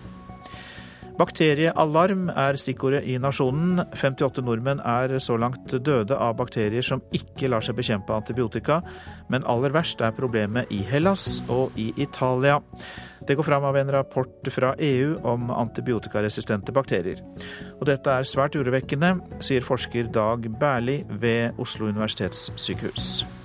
[1.19, 3.81] Bakteriealarm er stikkordet i Nasjonen.
[3.91, 8.79] 58 nordmenn er så langt døde av bakterier som ikke lar seg bekjempe antibiotika,
[9.33, 12.61] men aller verst er problemet i Hellas og i Italia.
[13.27, 17.19] Det går fram av en rapport fra EU om antibiotikaresistente bakterier.
[17.81, 23.38] Og dette er svært urovekkende, sier forsker Dag Berli ved Oslo universitetssykehus.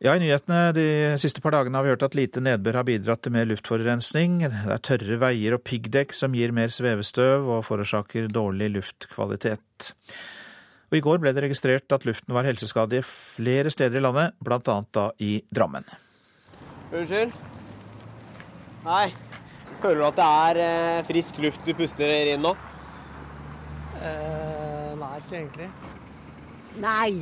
[0.00, 0.84] Ja, I nyhetene de
[1.20, 4.38] siste par dagene har vi hørt at lite nedbør har bidratt til mer luftforurensning.
[4.40, 9.90] Det er tørre veier og piggdekk som gir mer svevestøv og forårsaker dårlig luftkvalitet.
[10.88, 14.78] Og I går ble det registrert at luften var helseskadelig flere steder i landet, bl.a.
[14.96, 15.84] da i Drammen.
[16.96, 17.36] Unnskyld?
[18.86, 19.10] Nei.
[19.84, 22.54] Føler du at det er eh, frisk luft du puster inn nå?
[24.00, 25.70] Eh, nei, ikke egentlig.
[26.80, 27.12] Nei.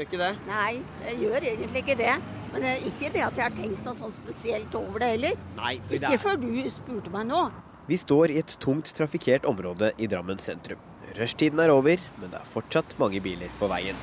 [0.00, 0.36] Gjør ikke det?
[0.48, 2.12] Nei, jeg gjør egentlig ikke det.
[2.50, 5.34] Men det er ikke det at jeg har tenkt noe sånn spesielt over det heller.
[5.58, 7.52] Nei, det Ikke er- før du spurte meg nå.
[7.86, 10.78] Vi står i et tungt trafikkert område i Drammen sentrum.
[11.18, 13.96] Rushtiden er over, men det er fortsatt mange biler på veien.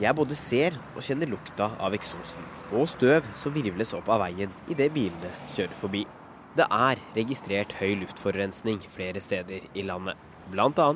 [0.00, 2.40] Jeg både ser og kjenner lukta av eksosen
[2.72, 6.06] og støv som virvles opp av veien idet bilene kjører forbi.
[6.56, 10.16] Det er registrert høy luftforurensning flere steder i landet,
[10.50, 10.94] bl.a.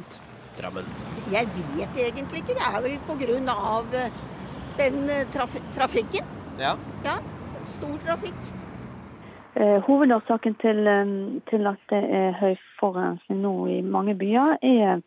[0.59, 0.89] Drammen.
[1.33, 1.47] Jeg
[1.77, 2.57] vet egentlig ikke.
[2.59, 4.11] Det er vel av eh,
[4.79, 6.27] den eh, traf trafikken.
[6.61, 6.75] Ja.
[7.05, 7.21] Ja,
[7.65, 8.51] stor trafikk.
[9.55, 15.03] Eh, Hovedårsaken til, eh, til at det er høy forurensning nå i mange byer, er,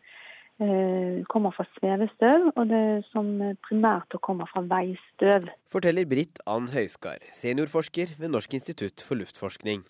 [0.60, 5.48] eh, kommer fra svevestøv, og det som primært kommer fra veistøv.
[5.70, 9.82] Forteller Britt Ann Høiskar, seniorforsker ved Norsk institutt for luftforskning.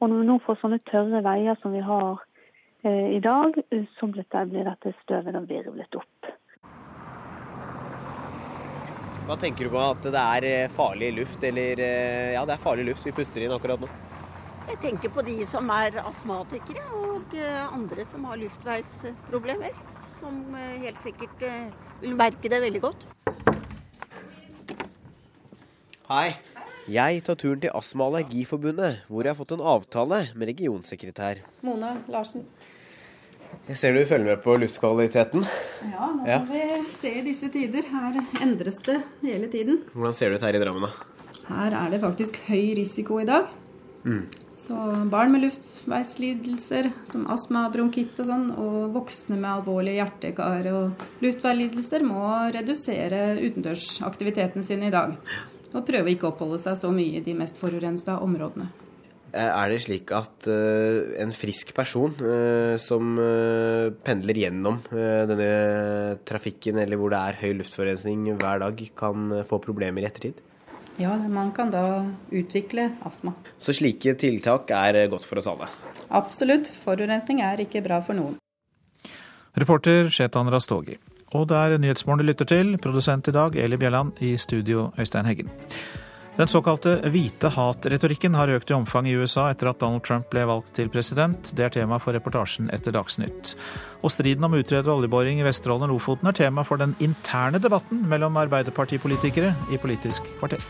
[0.00, 2.22] Og når vi nå får sånne tørre veier som vi har
[2.86, 3.56] i dag,
[3.98, 6.30] som dette, blir dette støvet da virvlet opp.
[9.30, 12.62] Hva tenker du på at det er eh, farlig luft, eller eh, ja, det er
[12.64, 13.86] farlig luft vi puster inn akkurat nå?
[14.66, 19.76] Jeg tenker på de som er astmatikere og eh, andre som har luftveisproblemer.
[20.16, 21.70] Som eh, helt sikkert eh,
[22.02, 23.06] vil merke det veldig godt.
[26.10, 26.32] Hei.
[26.90, 31.44] Jeg tar turen til Astma- og Allergiforbundet, hvor jeg har fått en avtale med regionsekretær.
[31.62, 32.48] Mona Larsen.
[33.70, 35.44] Jeg ser du følger med på luftkvaliteten.
[35.92, 36.38] Ja, nå Ja.
[36.42, 37.84] vi se i disse tider.
[37.86, 39.84] Her endres det hele tiden.
[39.94, 40.90] Hvordan ser det ut her i Drammen, da?
[41.46, 43.46] Her er det faktisk høy risiko i dag.
[44.04, 44.26] Mm.
[44.56, 44.74] Så
[45.08, 52.02] barn med luftveislidelser som astma, bronkitt og sånn, og voksne med alvorlige hjertekar og luftveislidelser
[52.02, 55.14] må redusere utendørsaktivitetene sine i dag.
[55.74, 58.66] Og prøve ikke å oppholde seg så mye i de mest forurensede områdene.
[59.32, 63.16] Eh, Er det slik at eh, en frisk person eh, som
[64.04, 70.02] pendler gjennom denne trafikken, eller hvor det er høy luftforurensning hver dag, kan få problemer
[70.02, 70.40] i ettertid?
[71.00, 72.02] Ja, man kan da
[72.34, 73.32] utvikle astma.
[73.58, 75.70] Så slike tiltak er godt for oss alle.
[76.10, 76.68] Absolutt.
[76.84, 78.36] Forurensning er ikke bra for noen.
[79.56, 80.98] Reporter Shetan Rastogi.
[81.32, 82.76] Og det er Nyhetsmorgen du lytter til.
[82.82, 84.18] Produsent i dag Eli Bjelland.
[84.20, 85.50] I studio Øystein Heggen.
[86.40, 90.46] Den såkalte hvite hat-retorikken har økt i omfang i USA etter at Donald Trump ble
[90.48, 91.50] valgt til president.
[91.52, 93.50] Det er tema for reportasjen etter Dagsnytt.
[94.00, 98.06] Og striden om utredet oljeboring i Vesterålen og Lofoten er tema for den interne debatten
[98.08, 100.64] mellom arbeiderpartipolitikere i Politisk kvarter.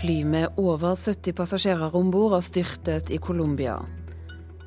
[0.00, 3.76] Fly med over 70 passasjerer om bord har styrtet i Colombia.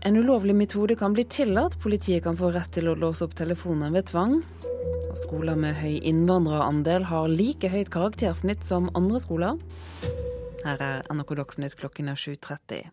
[0.05, 1.79] En ulovlig metode kan bli tillatt.
[1.81, 4.39] Politiet kan få rett til å låse opp telefoner ved tvang.
[5.17, 9.57] Skoler med høy innvandrerandel har like høyt karaktersnitt som andre skoler.
[10.67, 12.89] Her er NRK Dagsnytt klokken er 7.30.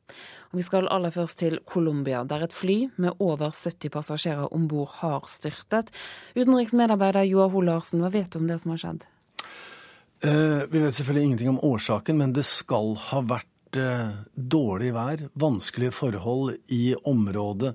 [0.52, 4.68] Og vi skal aller først til Colombia, der et fly med over 70 passasjerer om
[4.70, 5.90] bord har styrtet.
[6.38, 9.09] Utenriksmedarbeider Joar Ho Larsen, hva vet du om det som har skjedd?
[10.24, 13.50] Eh, vi vet selvfølgelig ingenting om årsaken, men det skal ha vært
[13.81, 17.75] eh, dårlig vær, vanskelige forhold i området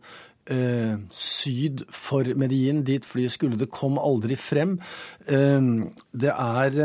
[0.49, 3.59] eh, syd for Medellin, dit flyet skulle.
[3.59, 4.77] Det kom aldri frem.
[5.27, 5.69] Eh,
[6.11, 6.75] det, er,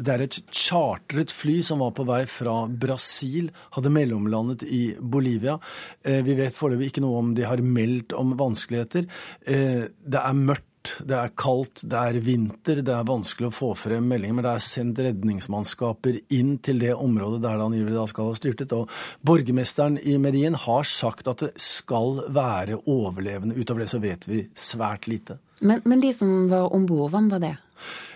[0.00, 5.58] det er et chartret fly som var på vei fra Brasil, hadde mellomlandet i Bolivia.
[6.04, 9.10] Vi vet foreløpig ikke noe om de har meldt om vanskeligheter.
[9.44, 10.70] Det er mørkt
[11.06, 14.38] det er kaldt, det er vinter, det er vanskelig å få frem meldinger.
[14.38, 18.38] Men det er sendt redningsmannskaper inn til det området der det angivelig da skal ha
[18.38, 18.74] styrtet.
[18.76, 18.90] Og
[19.26, 23.58] borgermesteren i Medien har sagt at det skal være overlevende.
[23.58, 25.38] Utover det så vet vi svært lite.
[25.64, 27.54] Men, men de som var om bord, hvem var det?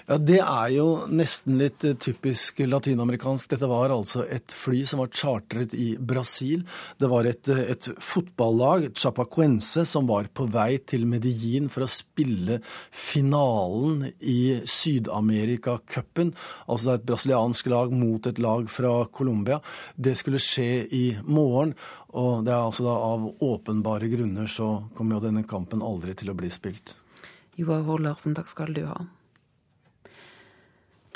[0.08, 3.50] Ja, Det er jo nesten litt eh, typisk latinamerikansk.
[3.52, 6.62] Dette var altså et fly som var chartret i Brasil.
[6.96, 11.90] Det var et, eh, et fotballag, Chapacuense, som var på vei til Medellin for å
[11.92, 16.32] spille finalen i Syd-Amerika-cupen.
[16.72, 19.60] Altså det er et brasiliansk lag mot et lag fra Colombia.
[19.92, 21.76] Det skulle skje i morgen.
[22.16, 26.32] Og det er altså da av åpenbare grunner så kommer jo denne kampen aldri til
[26.32, 26.96] å bli spilt.
[27.60, 29.02] Joar Hoel Larsen, takk skal du ha.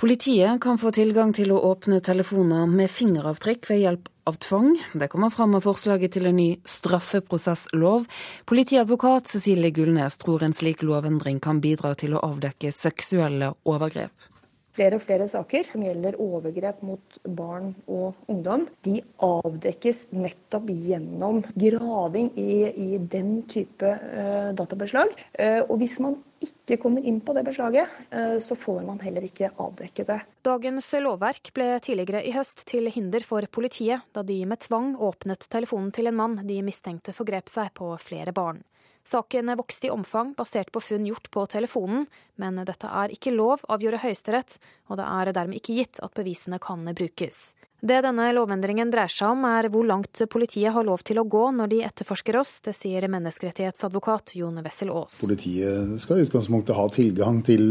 [0.02, 4.72] Politiet kan få tilgang til å åpne telefoner med fingeravtrykk ved hjelp av tvang.
[4.98, 8.08] Det kommer fram av forslaget til en ny straffeprosesslov.
[8.50, 14.26] Politiadvokat Cecilie Gullnes tror en slik lovendring kan bidra til å avdekke seksuelle overgrep.
[14.74, 21.44] Flere og flere saker som gjelder overgrep mot barn og ungdom, de avdekkes nettopp gjennom
[21.54, 25.14] graving i, i den type uh, databeslag.
[25.38, 29.24] Uh, og hvis man ikke kommer inn på det beslaget, uh, så får man heller
[29.26, 30.18] ikke avdekke det.
[30.46, 35.48] Dagens lovverk ble tidligere i høst til hinder for politiet, da de med tvang åpnet
[35.52, 38.62] telefonen til en mann de mistenkte forgrep seg på flere barn.
[39.04, 42.04] Saken vokste i omfang basert på funn gjort på telefonen,
[42.38, 46.60] men dette er ikke lov, avgjorde Høyesterett, og det er dermed ikke gitt at bevisene
[46.62, 47.56] kan brukes.
[47.82, 51.48] Det denne lovendringen dreier seg om, er hvor langt politiet har lov til å gå
[51.56, 52.52] når de etterforsker oss.
[52.62, 55.16] Det sier menneskerettighetsadvokat Jon Wessel Aas.
[55.24, 57.64] Politiet skal i utgangspunktet ha tilgang til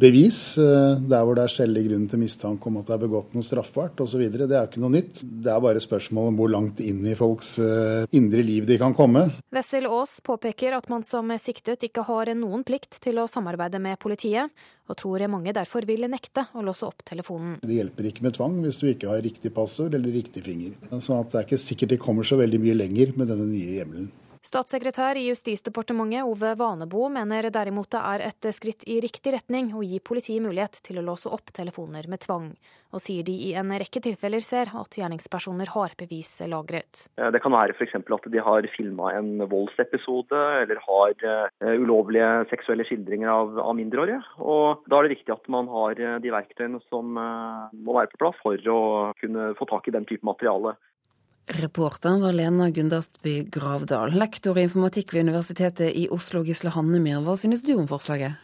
[0.00, 3.36] bevis eh, der hvor det er skjellig grunn til mistanke om at det er begått
[3.36, 4.24] noe straffbart osv.
[4.32, 5.20] Det er ikke noe nytt.
[5.20, 8.96] Det er bare spørsmål om hvor langt inn i folks eh, indre liv de kan
[8.96, 9.28] komme.
[9.52, 14.00] Wessel Aas påpeker at man som siktet ikke har noen plikt til å samarbeide med
[14.00, 14.48] politiet,
[14.90, 17.58] og tror mange derfor vil nekte å låse opp telefonen.
[17.62, 20.74] Det hjelper ikke med tvang hvis du ikke har riktig passord eller riktig finger.
[20.98, 24.10] Så det er ikke sikkert de kommer så veldig mye lenger med denne nye hjemmelen.
[24.42, 29.84] Statssekretær i Justisdepartementet Ove Vanebo mener derimot det er et skritt i riktig retning å
[29.86, 32.48] gi politiet mulighet til å låse opp telefoner med tvang,
[32.90, 37.04] og sier de i en rekke tilfeller ser at gjerningspersoner har bevis lagret.
[37.14, 37.94] Det kan være f.eks.
[38.02, 44.18] at de har filma en voldsepisode, eller har uh, ulovlige seksuelle skildringer av, av, mindreårige.
[44.42, 48.42] Og Da er det viktig at man har de verktøyene som må være på plass
[48.42, 48.80] for å
[49.22, 50.74] kunne få tak i den type materiale.
[51.50, 54.14] Reporter var Lena Gundastby Gravdal.
[54.14, 57.18] Lektor i informatikk ved Universitetet i Oslo, Gisle Hannemyr.
[57.26, 58.38] Hva synes du om forslaget?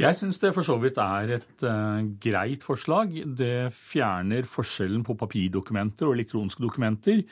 [0.00, 3.12] Jeg syns det for så vidt er et uh, greit forslag.
[3.36, 7.24] Det fjerner forskjellen på papirdokumenter og elektroniske dokumenter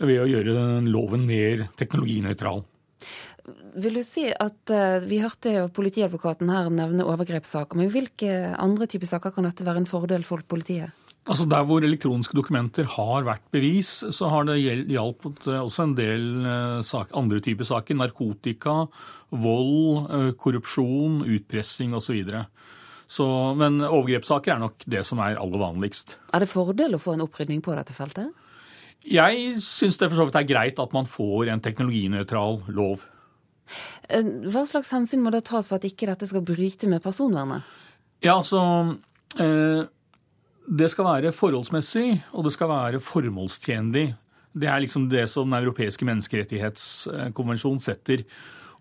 [0.00, 0.54] ved å gjøre
[0.88, 2.64] loven mer teknologinøytral.
[3.76, 7.76] Vil du si at uh, Vi hørte jo politiadvokaten her nevne overgrepssaker.
[7.80, 11.05] Men hvilke andre typer saker kan dette være en fordel for politiet?
[11.26, 15.94] Altså Der hvor elektroniske dokumenter har vært bevis, så har det hjulpet eh, også en
[15.98, 17.98] del eh, sak, andre typer saker.
[17.98, 18.76] Narkotika,
[19.34, 22.20] vold, eh, korrupsjon, utpressing osv.
[23.58, 26.16] Men overgrepssaker er nok det som er aller vanligst.
[26.34, 28.30] Er det fordel å få en opprydning på dette feltet?
[29.06, 33.04] Jeg syns det for så vidt er greit at man får en teknologinøytral lov.
[34.06, 37.66] Hva slags hensyn må det tas for at ikke dette skal bryte med personvernet?
[38.22, 38.62] Ja, altså...
[39.42, 39.84] Eh,
[40.66, 44.06] det skal være forholdsmessig, og det skal være formålstjenlig.
[44.56, 48.24] Det er liksom det som Den europeiske menneskerettighetskonvensjon setter.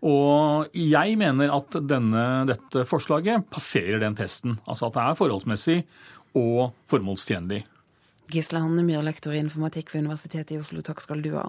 [0.05, 4.59] Og jeg mener at denne, dette forslaget passerer den testen.
[4.67, 5.77] Altså at det er forholdsmessig
[6.35, 7.63] og formålstjenlig.
[8.31, 11.45] Gisle Hanne Myhr, lektor i informatikk ved Universitetet i Oslo, takk skal du ha.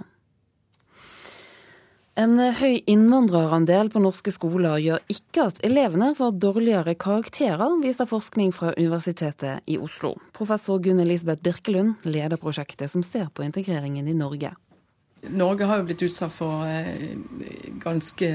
[2.17, 8.55] En høy innvandrerandel på norske skoler gjør ikke at elevene får dårligere karakterer, viser forskning
[8.57, 10.15] fra Universitetet i Oslo.
[10.33, 14.55] Professor Gunn Elisabeth Birkelund leder prosjektet som ser på integreringen i Norge.
[15.29, 17.19] Norge har jo blitt utsatt for eh,
[17.83, 18.31] ganske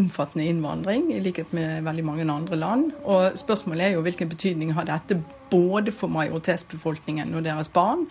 [0.00, 2.94] omfattende innvandring, i likhet med veldig mange andre land.
[3.04, 5.18] Og spørsmålet er jo hvilken betydning har dette
[5.52, 8.06] både for majoritetsbefolkningen og deres barn,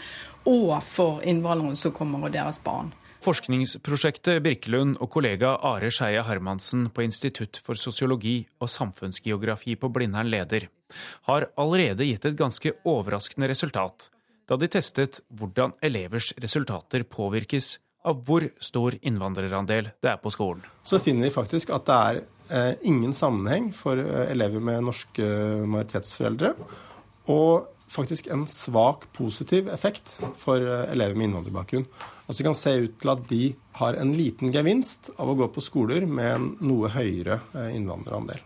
[0.45, 2.93] og for innvandrerne som kommer og deres barn.
[3.25, 10.29] Forskningsprosjektet Birkelund og kollega Are Skeie Hermansen på Institutt for sosiologi og samfunnsgeografi på Blindern
[10.29, 10.67] leder,
[11.25, 14.11] har allerede gitt et ganske overraskende resultat
[14.45, 20.61] da de testet hvordan elevers resultater påvirkes av hvor stor innvandrerandel det er på skolen.
[20.85, 22.19] Så finner vi faktisk at det er
[22.53, 25.29] eh, ingen sammenheng for eh, elever med norske
[25.65, 26.53] majoritetsforeldre.
[27.33, 31.89] Og faktisk en svak positiv effekt for eh, elever med innvandrerbakgrunn.
[32.25, 33.43] Altså Det kan se ut til at de
[33.79, 38.41] har en liten gevinst av å gå på skoler med en noe høyere eh, innvandrerandel.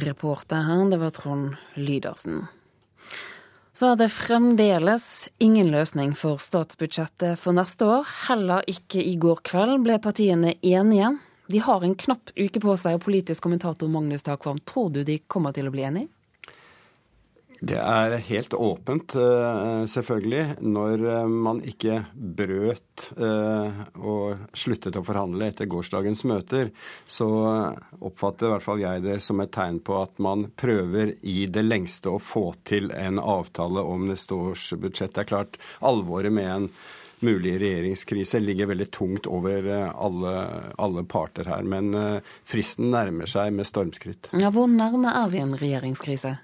[0.00, 2.46] Reporter her, det var Trond Lydersen.
[3.74, 5.04] Så er det fremdeles
[5.42, 8.08] ingen løsning for statsbudsjettet for neste år.
[8.28, 11.12] Heller ikke i går kveld ble partiene enige.
[11.50, 15.18] De har en knapp uke på seg, og politisk kommentator Magnus Takvam, tror du de
[15.26, 16.10] kommer til å bli enige?
[17.60, 20.44] Det er helt åpent, eh, selvfølgelig.
[20.64, 26.70] Når eh, man ikke brøt eh, og sluttet å forhandle etter gårsdagens møter,
[27.04, 27.28] så
[28.00, 31.66] oppfatter i hvert fall jeg det som et tegn på at man prøver i det
[31.66, 35.12] lengste å få til en avtale om neste års budsjett.
[35.12, 36.72] Det er klart, alvoret med en
[37.20, 40.36] mulig regjeringskrise ligger veldig tungt over alle,
[40.80, 41.66] alle parter her.
[41.68, 41.92] Men
[42.48, 44.32] fristen nærmer seg med stormskritt.
[44.32, 46.38] Ja, hvor nærme er vi en regjeringskrise?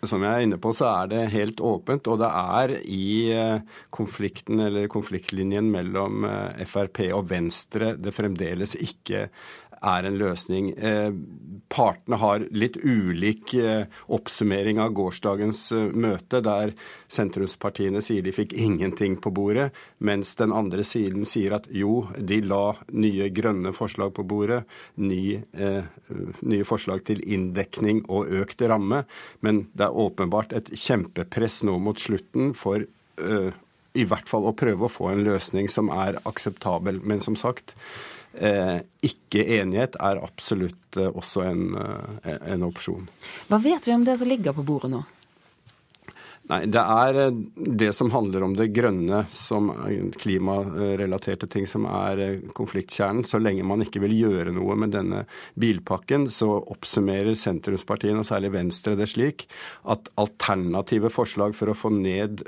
[0.00, 2.08] Som jeg er inne på, så er det helt åpent.
[2.08, 8.78] Og det er i eh, konflikten eller konfliktlinjen mellom eh, Frp og Venstre det fremdeles
[8.80, 9.26] ikke
[9.80, 10.70] er en løsning.
[10.76, 11.12] Eh,
[11.70, 16.74] partene har litt ulik eh, oppsummering av gårsdagens eh, møte, der
[17.12, 22.40] sentrumspartiene sier de fikk ingenting på bordet, mens den andre siden sier at jo, de
[22.44, 24.62] la nye grønne forslag på bordet,
[25.00, 25.40] ny,
[26.40, 29.02] nye forslag til inndekning og økt ramme,
[29.40, 32.86] men det er åpenbart et kjempepress nå mot slutten for
[33.98, 37.00] i hvert fall å prøve å få en løsning som er akseptabel.
[37.02, 37.74] Men som sagt,
[38.34, 43.08] Eh, ikke-enighet er absolutt eh, også en, eh, en opsjon.
[43.50, 45.02] Hva vet vi om det som ligger på bordet nå?
[46.50, 47.18] Nei, Det er
[47.78, 49.68] det som handler om det grønne, som
[50.18, 53.22] klimarelaterte ting, som er konfliktkjernen.
[53.22, 55.20] Så lenge man ikke vil gjøre noe med denne
[55.54, 59.46] bilpakken, så oppsummerer sentrumspartiene, og særlig Venstre, det slik
[59.86, 62.42] at alternative forslag for å få ned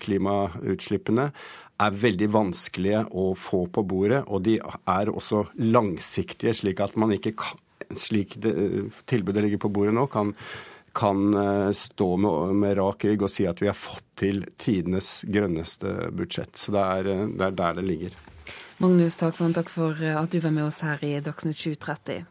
[0.00, 1.28] klimautslippene
[1.82, 7.12] er veldig vanskelige å få på bordet, og de er også langsiktige, slik at man
[7.16, 7.60] ikke kan,
[8.00, 8.54] slik det,
[9.08, 10.32] tilbudet ligger på bordet nå, kan,
[10.96, 15.20] kan eh, stå med, med, rak rygg og si at vi har fått til tidenes
[15.28, 16.56] grønneste budsjett.
[16.56, 18.16] Så det er, eh, det er der det ligger.
[18.80, 22.24] Magnus Takvann, takk for eh, at du var med oss her i Dagsnytt 730.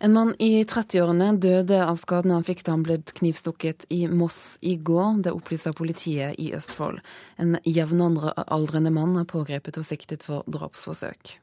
[0.00, 4.56] En mann i 30-årene døde av skadene han fikk da han ble knivstukket i Moss
[4.64, 5.18] i går.
[5.26, 7.02] Det opplyser politiet i Østfold.
[7.36, 11.34] En jevnaldrende mann er pågrepet og siktet for drapsforsøk.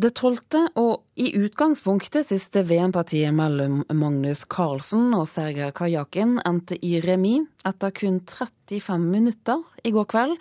[0.00, 6.96] Det tolvte og i utgangspunktet siste VM-partiet mellom Magnus Carlsen og Sergej Kajakin endte i
[7.04, 10.34] remis etter kun 35 minutter i går kveld.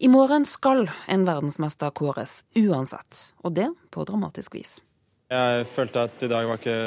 [0.00, 4.78] I morgen skal en verdensmester kåres uansett, og det på dramatisk vis.
[5.32, 6.80] Jeg følte at i dag var ikke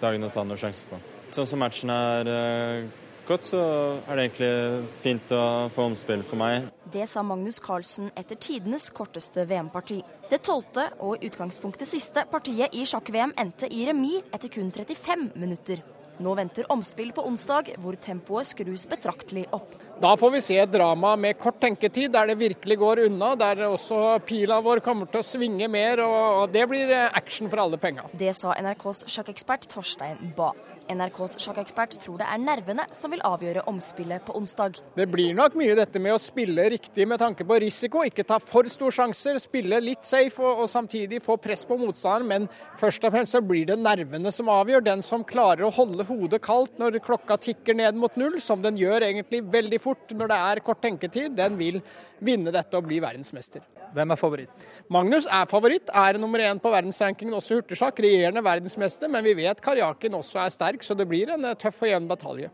[0.00, 0.98] dagen å ta noen sjanse på.
[1.30, 2.88] Sånn som matchen er uh,
[3.28, 3.60] gått, så
[4.08, 6.66] er det egentlig fint å få omspill for meg.
[6.90, 10.00] Det sa Magnus Carlsen etter tidenes korteste VM-parti.
[10.26, 15.28] Det tolvte og i utgangspunktet siste partiet i sjakk-VM endte i remis etter kun 35
[15.38, 15.84] minutter.
[16.18, 19.78] Nå venter omspill på onsdag, hvor tempoet skrus betraktelig opp.
[20.00, 23.32] Da får vi se et drama med kort tenketid, der det virkelig går unna.
[23.40, 27.80] Der også pila vår kommer til å svinge mer, og det blir action for alle
[27.80, 28.04] penga.
[28.12, 30.75] Det sa NRKs sjakkekspert Torstein Bae.
[30.92, 34.78] NRKs sjakkekspert tror det er nervene som vil avgjøre omspillet på onsdag.
[34.96, 38.38] Det blir nok mye dette med å spille riktig med tanke på risiko, ikke ta
[38.42, 42.26] for store sjanser, spille litt safe og, og samtidig få press på motstanderen.
[42.26, 42.48] Men
[42.80, 44.84] først og fremst så blir det nervene som avgjør.
[44.86, 48.78] Den som klarer å holde hodet kaldt når klokka tikker ned mot null, som den
[48.80, 51.80] gjør egentlig veldig fort når det er kort tenketid, den vil
[52.24, 53.64] vinne dette og bli verdensmester.
[53.94, 54.64] Hvem er favoritt?
[54.92, 58.00] Magnus er favoritt, er nummer én på verdensrankingen også i hurtigsjakk.
[58.04, 61.82] Regjerende verdensmester, men vi vet Karjakin også er sterk, så det blir en eh, tøff
[61.84, 62.50] og jevn batalje.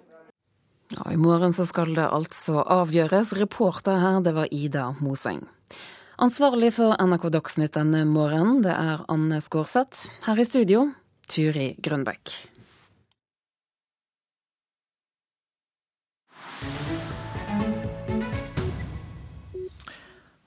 [0.93, 3.33] Ja, I morgen så skal det altså avgjøres.
[3.41, 5.41] Reporter her, det var Ida Moseng.
[6.23, 10.05] Ansvarlig for NRK Dagsnytt denne morgenen, det er Anne Skårseth.
[10.27, 10.91] Her i studio,
[11.33, 12.35] Turi Grønbekk.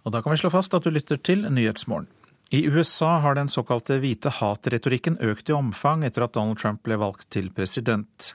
[0.06, 2.06] Og da kan vi slå fast at du lytter til Nyhetsmorgen.
[2.50, 6.98] I USA har den såkalte hvite hat-retorikken økt i omfang etter at Donald Trump ble
[7.02, 8.34] valgt til president.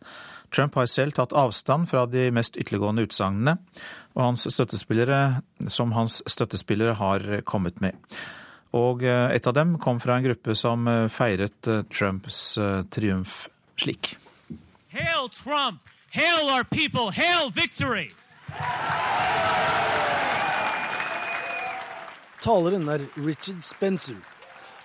[0.50, 3.56] Trump har selv tatt avstand fra de mest ytterliggående utsagnene,
[4.18, 4.48] hans
[5.70, 7.94] som hans støttespillere har kommet med.
[8.76, 12.58] Og eh, et av dem kom fra en gruppe som eh, feiret eh, Trumps
[12.90, 13.48] triumf
[13.78, 14.16] slik.
[14.94, 15.82] Hail Trump!
[16.11, 17.11] Hail our people!
[17.11, 18.11] Hail victory!
[22.41, 24.16] Taleren er Richard Spencer.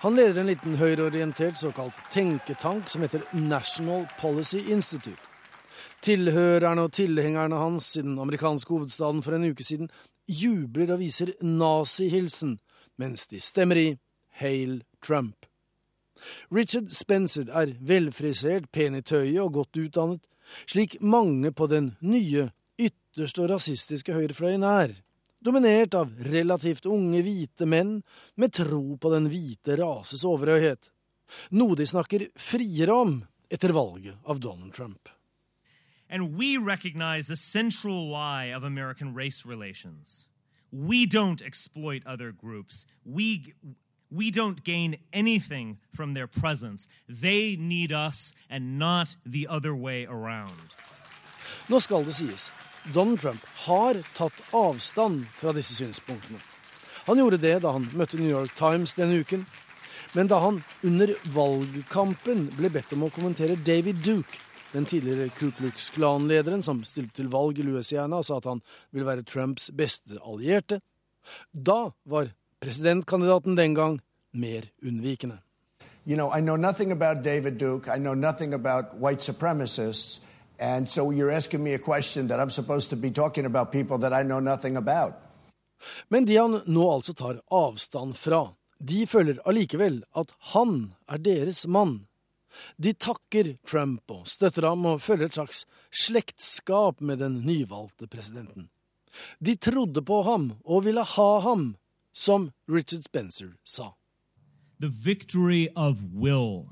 [0.02, 5.22] Han leder en liten høyreorientert såkalt tenketank som heter National Policy Institute.
[6.04, 9.88] Tilhørerne og tilhengerne hans i den amerikanske hovedstaden for en uke siden
[10.28, 12.58] jubler og viser nazihilsen,
[13.00, 13.88] mens de stemmer i
[14.36, 15.48] Hail Trump.
[16.52, 20.20] Richard Spencer er velfrisert, pen i tøyet og godt utdannet,
[20.68, 24.98] slik mange på den nye, ytterste og rasistiske høyrefløyen er,
[25.46, 28.00] dominert av relativt unge hvite menn
[28.36, 30.90] med tro på den hvite rases overhøyhet,
[31.54, 33.20] noe de snakker friere om
[33.50, 35.08] etter valget av Donald Trump.
[36.08, 40.26] And we recognize the central lie of American race relations.
[40.70, 42.86] We don't exploit other groups.
[43.04, 43.54] We,
[44.10, 46.86] we don't gain anything from their presence.
[47.08, 50.74] They need us and not the other way around.
[51.68, 52.50] Nå skal det sies,
[52.94, 56.38] Donald Trump har tatt avstand fra disse synspunktene.
[57.06, 59.46] Han gjorde det da han møtte New York Times denne uken.
[60.14, 64.40] Men da han under valgkampen ble bedt om å kommentere David Duke,
[64.72, 68.62] den tidligere Ku Klux Klan-lederen som stilte til valg i Louisiana og sa at han
[68.94, 70.80] ville være Trumps beste allierte,
[71.52, 72.30] da var
[72.62, 74.00] presidentkandidaten den gang
[74.32, 75.40] mer unnvikende.
[76.06, 77.88] You know, I know David Duke.
[77.88, 80.20] I know nothing about white supremacists.
[80.58, 83.98] And so you're asking me a question that I'm supposed to be talking about people
[83.98, 85.14] that I know nothing about.
[86.08, 91.66] Men de han nå altså tar avstand fra, de føler allikevel at han er deres
[91.66, 92.06] mann.
[92.80, 98.70] De takker Trump og støtter ham og føler et slags slektskap med den nyvalgte presidenten.
[99.40, 101.76] De trodde på ham og ville ha ham,
[102.12, 103.92] som Richard Spencer sa.
[104.80, 106.68] The victory of will.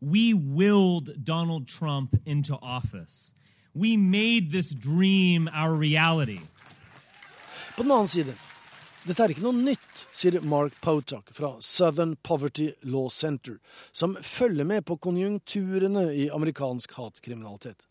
[0.00, 3.32] We willed Donald Trump into office.
[3.74, 6.40] We made this dream our reality.
[7.76, 8.34] På den annen side,
[9.06, 13.58] dette er ikke noe nytt, sier Mark Potok fra Southern Poverty Law Center,
[13.92, 17.86] som følger med på konjunkturene i amerikansk hatkriminalitet.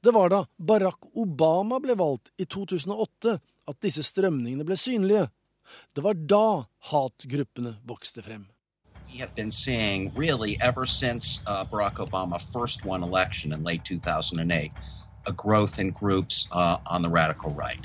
[0.00, 3.38] Det var da Barack Obama ble valgt i 2008
[3.68, 5.28] at disse strømningene ble synlige.
[5.92, 8.46] Det var da hatgruppene vokste frem.
[9.12, 13.84] We have been seeing really ever since uh, Barack Obama first won election in late
[13.84, 14.72] 2008
[15.26, 17.80] a growth in groups uh, on the radical right.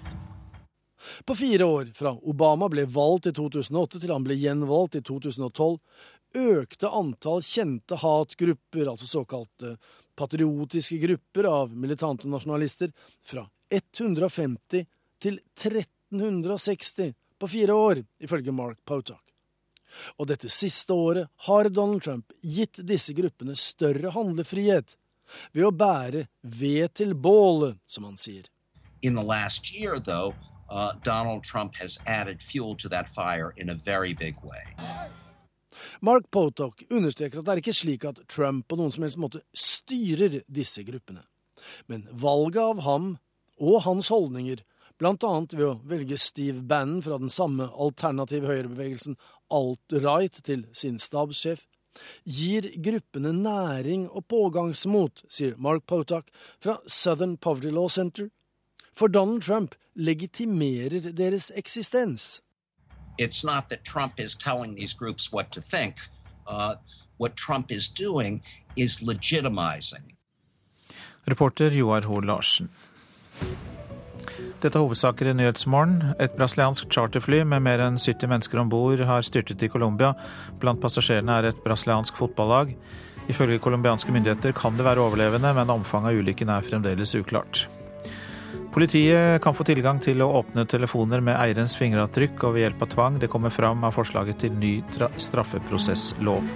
[1.26, 5.78] På fire år, fra Obama ble valgt i 2008 til han ble gjenvalgt i 2012,
[6.36, 9.78] økte antall kjente hatgrupper, altså såkalte
[10.18, 12.92] patriotiske grupper av militante nasjonalister,
[13.24, 14.90] fra 150
[15.22, 19.27] til 1360 på fire år, ifølge Mark Potok.
[20.18, 24.98] Og dette siste året har Donald Trump gitt disse gruppene større handlefrihet
[25.52, 28.48] ved å bære ved til bålet, som han sier.
[29.02, 30.34] In the last year, though,
[30.70, 34.64] uh, Donald Trump has added fuel to that fire in a very big way.
[36.02, 39.44] Mark Potok understreker at det er ikke slik at Trump på noen som helst måte
[39.54, 41.22] styrer disse gruppene.
[41.86, 43.16] Men valget av ham
[43.58, 44.64] og hans holdninger,
[45.02, 49.18] annet ved å velge Steve Bannon fra den samme alternative høyrebevegelsen
[49.52, 51.66] alt-right til sin stabssjef,
[52.26, 56.30] gir gruppene næring og pågangsmot, sier Mark Potok
[56.62, 58.30] fra Southern Poverty Law Center.
[58.96, 62.42] For Donald Trump legitimerer deres eksistens.
[63.20, 65.96] It's not that Trump is telling these groups what to think.
[66.48, 66.76] Uh,
[67.18, 68.42] what Trump is doing
[68.76, 70.18] is legitimizing.
[71.28, 72.70] Reporter Joar Hoel Larsen.
[74.58, 76.16] Dette er hovedsaker i Nyhetsmorgen.
[76.24, 80.16] Et brasiliansk charterfly med mer enn 70 mennesker om bord har styrtet i Colombia.
[80.58, 82.72] Blant passasjerene er et brasiliansk fotballag.
[83.30, 87.68] Ifølge colombianske myndigheter kan det være overlevende, men omfanget av ulykken er fremdeles uklart.
[88.74, 92.92] Politiet kan få tilgang til å åpne telefoner med eierens fingeravtrykk og ved hjelp av
[92.96, 93.22] tvang.
[93.22, 94.74] Det kommer fram av forslaget til ny
[95.22, 96.50] straffeprosesslov.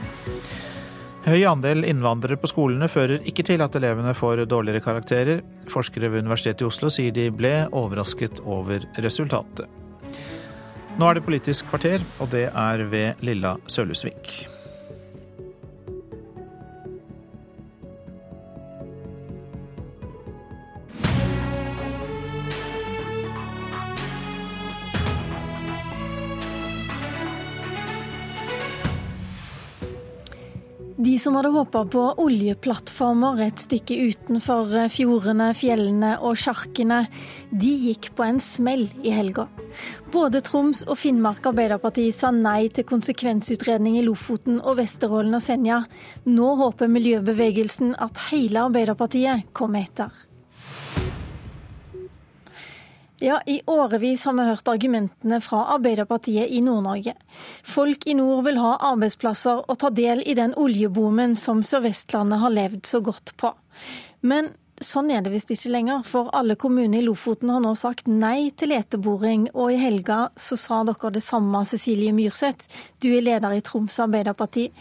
[1.21, 5.43] Høy andel innvandrere på skolene fører ikke til at elevene får dårligere karakterer.
[5.69, 9.69] Forskere ved Universitetet i Oslo sier de ble overrasket over resultatet.
[10.97, 14.50] Nå er det Politisk kvarter, og det er ved Lilla Sølhusvik.
[31.01, 36.99] De som hadde håpa på oljeplattformer et stykke utenfor fjordene, fjellene og sjarkene,
[37.49, 39.47] de gikk på en smell i helga.
[40.13, 45.81] Både Troms og Finnmark Arbeiderparti sa nei til konsekvensutredning i Lofoten og Vesterålen og Senja.
[46.29, 50.13] Nå håper miljøbevegelsen at hele Arbeiderpartiet kommer etter.
[53.23, 57.11] Ja, I årevis har vi hørt argumentene fra Arbeiderpartiet i Nord-Norge.
[57.61, 62.55] Folk i nord vil ha arbeidsplasser og ta del i den oljeboomen som Sør-Vestlandet har
[62.55, 63.51] levd så godt på.
[64.25, 64.49] Men
[64.81, 68.49] sånn er det visst ikke lenger, for alle kommuner i Lofoten har nå sagt nei
[68.57, 72.73] til leteboring, og i helga så sa dere det samme, Cecilie Myrseth.
[73.05, 74.71] Du er leder i Troms Arbeiderparti.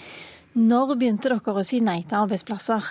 [0.57, 2.89] Når begynte dere å si nei til arbeidsplasser?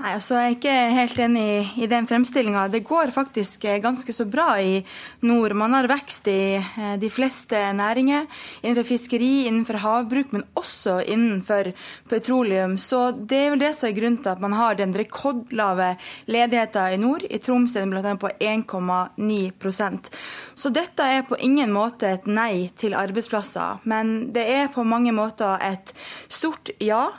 [0.00, 2.64] Nei, altså Jeg er ikke helt enig i, i den fremstillinga.
[2.72, 4.80] Det går faktisk eh, ganske så bra i
[5.28, 5.52] nord.
[5.54, 8.24] Man har vekst i eh, de fleste næringer.
[8.64, 11.70] Innenfor fiskeri, innenfor havbruk, men også innenfor
[12.10, 12.78] petroleum.
[12.82, 15.92] Så det er vel det som er grunnen til at man har den rekordlave
[16.26, 17.28] ledigheten i nord.
[17.30, 18.16] I Troms er den bl.a.
[18.18, 20.12] på 1,9%
[20.58, 23.84] Så dette er på ingen måte et nei til arbeidsplasser.
[23.84, 25.94] Men det er på mange måter et
[26.32, 27.10] stort ja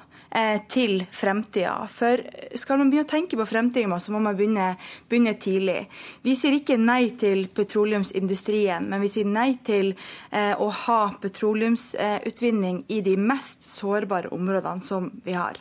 [0.68, 1.88] til fremtida.
[1.92, 2.22] For
[2.58, 4.72] skal man begynne å tenke på fremtida, så må man begynne,
[5.10, 5.84] begynne, tidlig.
[6.26, 9.92] Vi sier ikke nei til petroleumsindustrien, men vi sier nei til
[10.32, 15.60] eh, å ha petroleumsutvinning i de mest sårbare områdene som vi har.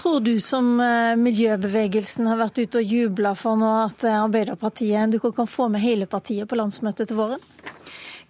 [0.00, 5.20] Tror du som eh, miljøbevegelsen har vært ute og jubla for nå at Arbeiderpartiet du
[5.20, 7.42] kan få med hele partiet på landsmøtet til våren?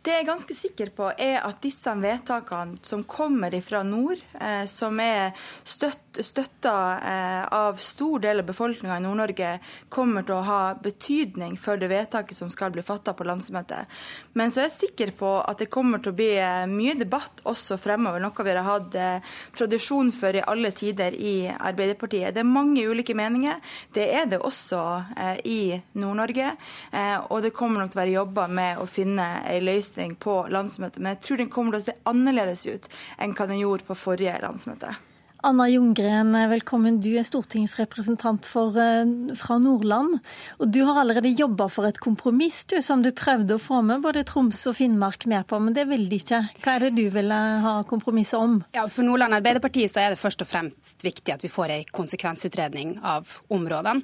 [0.07, 4.63] Det jeg er ganske sikker på, er at disse vedtakene som kommer fra nord, eh,
[4.71, 5.33] som er
[5.67, 9.51] støtt, støtta eh, av stor del av befolkninga i Nord-Norge,
[9.93, 13.91] kommer til å ha betydning for det vedtaket som skal bli fatta på landsmøtet.
[14.39, 17.43] Men så er jeg sikker på at det kommer til å bli eh, mye debatt
[17.45, 22.35] også fremover, noe vi har hatt eh, tradisjon for i alle tider i Arbeiderpartiet.
[22.37, 23.61] Det er mange ulike meninger.
[23.95, 24.83] Det er det også
[25.49, 26.53] i Nord-Norge.
[27.31, 31.01] Og det kommer nok til å være jobba med å finne ei løsning på landsmøtet,
[31.01, 32.89] men jeg tror den kommer til å se annerledes ut
[33.19, 34.95] enn hva den gjorde på forrige landsmøte.
[35.45, 37.01] Anna Ljunggren, velkommen.
[37.01, 40.19] Du er stortingsrepresentant for, eh, fra Nordland.
[40.59, 44.03] Og du har allerede jobba for et kompromiss du, som du prøvde å få med
[44.03, 46.49] både Troms og Finnmark med på, men det vil de ikke.
[46.63, 48.65] Hva er det du ville ha kompromisset om?
[48.75, 51.85] Ja, For Nordland Arbeiderparti så er det først og fremst viktig at vi får ei
[51.85, 54.01] konsekvensutredning av områdene.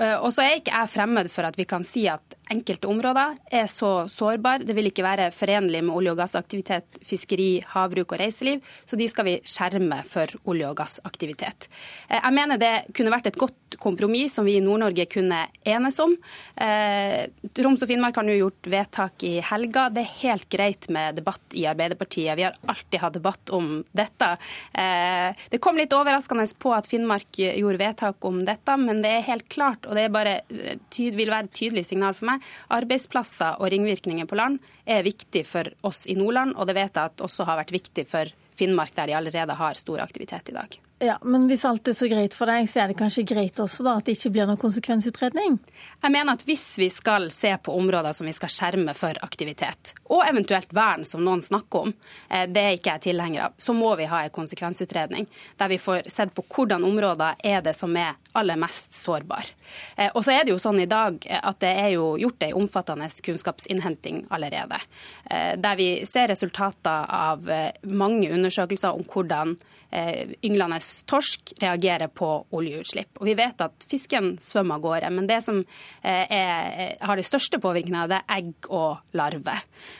[0.00, 3.36] Eh, og så er ikke jeg fremmed for at vi kan si at enkelte områder
[3.54, 4.66] er så sårbare.
[4.66, 8.62] Det vil ikke være forenlig med olje- og gassaktivitet, fiskeri, havbruk og reiseliv.
[8.86, 11.68] Så de skal vi skjerme for olje- og gassaktivitet.
[12.08, 15.98] Eh, jeg mener det kunne vært et godt kompromiss som vi i Nord-Norge kunne enes
[16.02, 16.16] om.
[16.56, 19.88] Eh, Troms og Finnmark har nå gjort vedtak i helga.
[19.88, 22.36] Det er helt greit med debatt i Arbeiderpartiet.
[22.36, 24.36] Vi har alltid hatt debatt om dette.
[24.72, 29.48] Det kom litt overraskende på at Finnmark gjorde vedtak om dette, men det er helt
[29.48, 32.31] klart og det bare, vil være et tydelig signal for meg.
[32.74, 37.12] Arbeidsplasser og ringvirkninger på land er viktig for oss i Nordland, og det vet jeg
[37.12, 40.78] at også har vært viktig for Finnmark, der de allerede har stor aktivitet i dag.
[41.04, 43.82] Ja, Men hvis alt er så greit for deg, så er det kanskje greit også
[43.82, 45.56] da at det ikke blir noen konsekvensutredning?
[45.98, 49.96] Jeg mener at hvis vi skal se på områder som vi skal skjerme for aktivitet,
[50.14, 51.94] og eventuelt vern, som noen snakker om,
[52.30, 55.26] eh, det er ikke jeg tilhenger av, så må vi ha en konsekvensutredning
[55.58, 59.58] der vi får sett på hvordan områder er det som er aller mest sårbare.
[59.96, 62.52] Eh, og så er det jo sånn i dag at det er jo gjort ei
[62.54, 64.78] omfattende kunnskapsinnhenting allerede.
[65.26, 67.50] Eh, der vi ser resultater av
[67.90, 69.56] mange undersøkelser om hvordan
[69.92, 70.78] ynglende
[71.08, 73.20] torsk reagerer på oljeutslipp.
[73.20, 77.26] Og Vi vet at fisken svømmer av gårde, men det som eh, er, har de
[77.26, 79.56] største påvirkningene, det er egg og larve.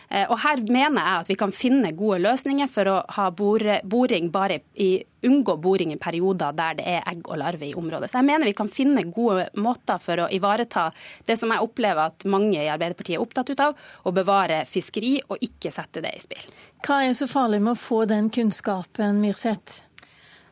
[0.09, 4.31] Eh, og Her mener jeg at vi kan finne gode løsninger for å ha boring
[4.33, 4.93] bare i
[5.23, 8.11] unngå boring i perioder der det er egg og larve i området.
[8.11, 10.89] Så jeg mener vi kan finne gode måter for å ivareta
[11.29, 15.19] det som jeg opplever at mange i Arbeiderpartiet er opptatt ut av, å bevare fiskeri
[15.29, 16.51] og ikke sette det i spill.
[16.83, 19.83] Hva er så farlig med å få den kunnskapen, Myrseth?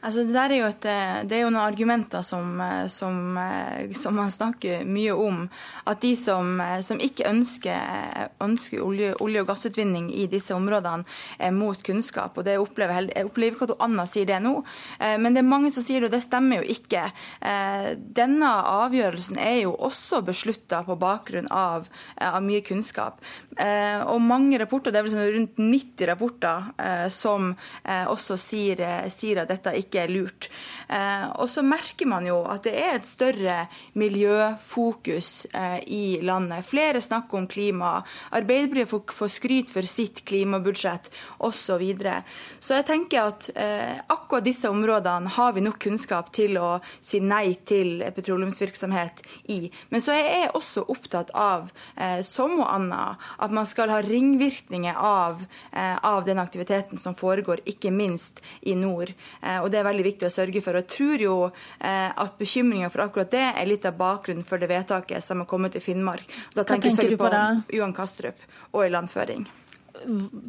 [0.01, 4.15] Altså, det, er et, eh, det, er jo noen argumenter som, eh, som, eh, som,
[4.17, 5.43] man snakker mye om.
[5.85, 11.05] At de som, som ikke ønsker, ønsker olje, olje, og gassutvinning i disse områdene,
[11.39, 12.39] er mot kunnskap.
[12.39, 14.63] og det opplever, jeg opplever ikke at Anna sier det nå,
[15.21, 17.03] men det er mange som sier det, og det stemmer jo ikke.
[18.17, 18.51] Denne
[18.87, 23.21] avgjørelsen er jo også beslutta på bakgrunn av, av, mye kunnskap.
[23.61, 26.71] Og mange rapporter, det er vel sånn rundt 90 rapporter,
[27.15, 27.53] som
[27.85, 30.51] også sier, sier at dette ikke ikke er lurt.
[30.91, 33.57] Eh, og så merker man jo at det er et større
[33.99, 36.67] miljøfokus eh, i landet.
[36.67, 38.01] Flere snakker om klima.
[38.35, 41.11] Arbeiderpartiet får skryt for sitt klimabudsjett
[41.47, 41.85] osv.
[42.01, 42.17] Så,
[42.59, 47.21] så jeg tenker at eh, akkurat disse områdene har vi nok kunnskap til å si
[47.23, 49.23] nei til petroleumsvirksomhet
[49.55, 49.61] i.
[49.91, 51.71] Men så er jeg også opptatt av,
[52.27, 55.43] som og Anna, at man skal ha ringvirkninger av,
[55.73, 59.13] av den aktiviteten som foregår, ikke minst i nord.
[59.63, 60.77] Og det er veldig viktig å sørge for.
[60.77, 64.63] Og jeg tror jo eh, at bekymringa for akkurat det er litt av bakgrunnen for
[64.63, 66.25] det vedtaket som har kommet til Finnmark.
[66.55, 69.45] Da tenker jeg selvfølgelig på, på Johan Kastrup og ilandføring.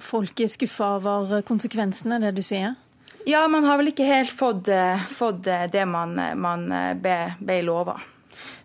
[0.03, 2.77] Folk er skuffa over konsekvensene, det du sier?
[3.27, 6.69] Ja, man har vel ikke helt fått, eh, fått det man, man
[7.01, 7.99] ble, ble lova.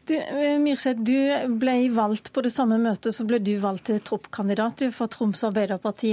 [0.07, 3.99] Du, eh, Myrseth, du ble valgt på det samme møtet, så ble du valgt til
[3.99, 6.13] troppkandidat for Troms Arbeiderparti.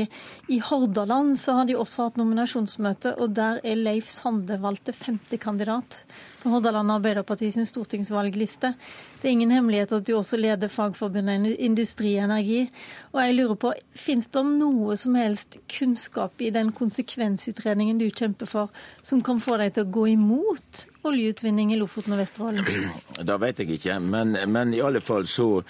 [0.50, 4.98] I Hordaland så har de også hatt nominasjonsmøte, og der er Leif Sande valgt til
[4.98, 6.02] femte kandidat
[6.44, 8.74] Hordaland Arbeiderparti sin stortingsvalgliste.
[9.22, 12.66] Det er ingen hemmelighet at du også leder Fagforbundet Industri Energi.
[13.14, 18.50] Og jeg lurer på, Fins det noe som helst kunnskap i den konsekvensutredningen du kjemper
[18.50, 18.72] for,
[19.02, 22.68] som kan få deg til å gå imot oljeutvinning i Lofoten og Vesterålen?
[23.30, 25.64] Det vet jeg ikke, men, men i alle fall så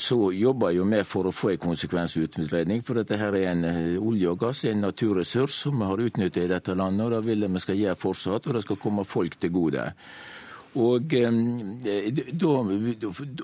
[0.00, 2.80] så jobber jo med for å få en konsekvensutredning.
[2.86, 6.46] For dette her er en eh, olje og gass, en naturressurs som vi har utnyttet
[6.46, 7.06] i dette landet.
[7.06, 9.90] og Det vil vi skal gjøre fortsatt, og det skal komme folk til gode.
[10.80, 11.32] Og eh,
[12.32, 12.52] da,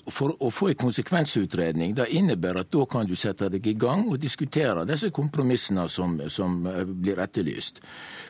[0.09, 4.07] For å få en konsekvensutredning det innebærer at da kan du sette deg i gang
[4.09, 7.83] og diskutere disse kompromissene som, som blir etterlyst.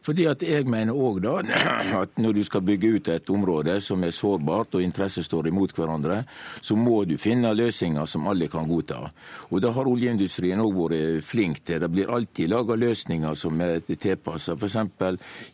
[0.03, 1.25] Fordi at Jeg mener òg
[2.03, 5.75] at når du skal bygge ut et område som er sårbart og interesser står imot
[5.77, 6.23] hverandre,
[6.61, 9.11] så må du finne løsninger som alle kan godta.
[9.51, 11.81] Og Det har oljeindustrien òg vært flink til.
[11.81, 14.57] Det blir alltid laga løsninger som er tilpassa.
[14.57, 14.77] F.eks.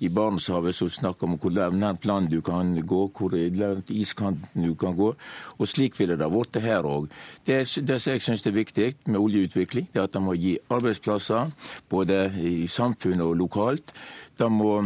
[0.01, 4.66] i Barentshavet så snakker vi om hvor nært land du kan gå, hvor langt iskanten
[4.66, 5.12] du kan gå.
[5.59, 7.09] Og slik ville det vært her òg.
[7.47, 10.59] Det, det som jeg syns er viktig med oljeutvikling, det er at det må gi
[10.73, 11.51] arbeidsplasser
[11.90, 13.94] både i samfunnet og lokalt.
[14.39, 14.78] Det må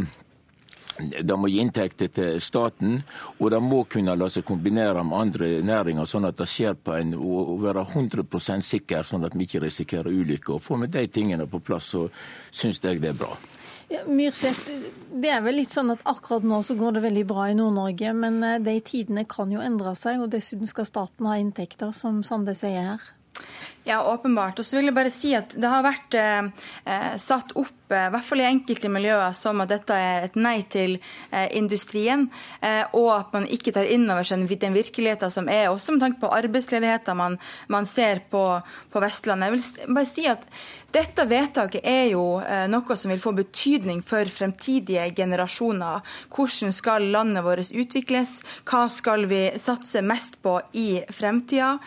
[0.99, 2.97] det må gi inntekter til staten,
[3.39, 6.97] og det må kunne la seg kombinere med andre næringer, sånn at det skjer på
[6.97, 10.57] en, å være 100 sikker, sånn at vi ikke risikerer ulykker.
[10.57, 12.09] Og Får vi de tingene på plass, så
[12.51, 13.31] syns jeg det er bra.
[13.89, 14.67] Ja, Myrseth,
[15.17, 18.11] det er vel litt sånn at akkurat nå så går det veldig bra i Nord-Norge,
[18.13, 22.21] men eh, de tidene kan jo endre seg, og dessuten skal staten ha inntekter, som
[22.27, 23.07] Sande sier her.
[23.89, 24.59] Ja, åpenbart.
[24.59, 26.49] Og så vil jeg bare si at det har vært eh,
[26.85, 30.35] eh satt opp, eh, i hvert fall i enkelte miljøer, som at dette er et
[30.37, 30.99] nei til
[31.33, 32.27] eh, industrien,
[32.61, 36.05] eh, og at man ikke tar inn over seg den virkeligheten som er, også med
[36.05, 37.39] tanke på arbeidsledigheten man,
[37.73, 38.43] man ser på,
[38.93, 39.49] på, Vestlandet.
[39.49, 40.45] Jeg vil bare si at
[40.93, 46.05] dette vedtaket er jo eh, noe som vil få betydning for fremtidige generasjoner.
[46.29, 48.43] Hvordan skal landet vårt utvikles?
[48.69, 51.79] Hva skal vi satse mest på i fremtida?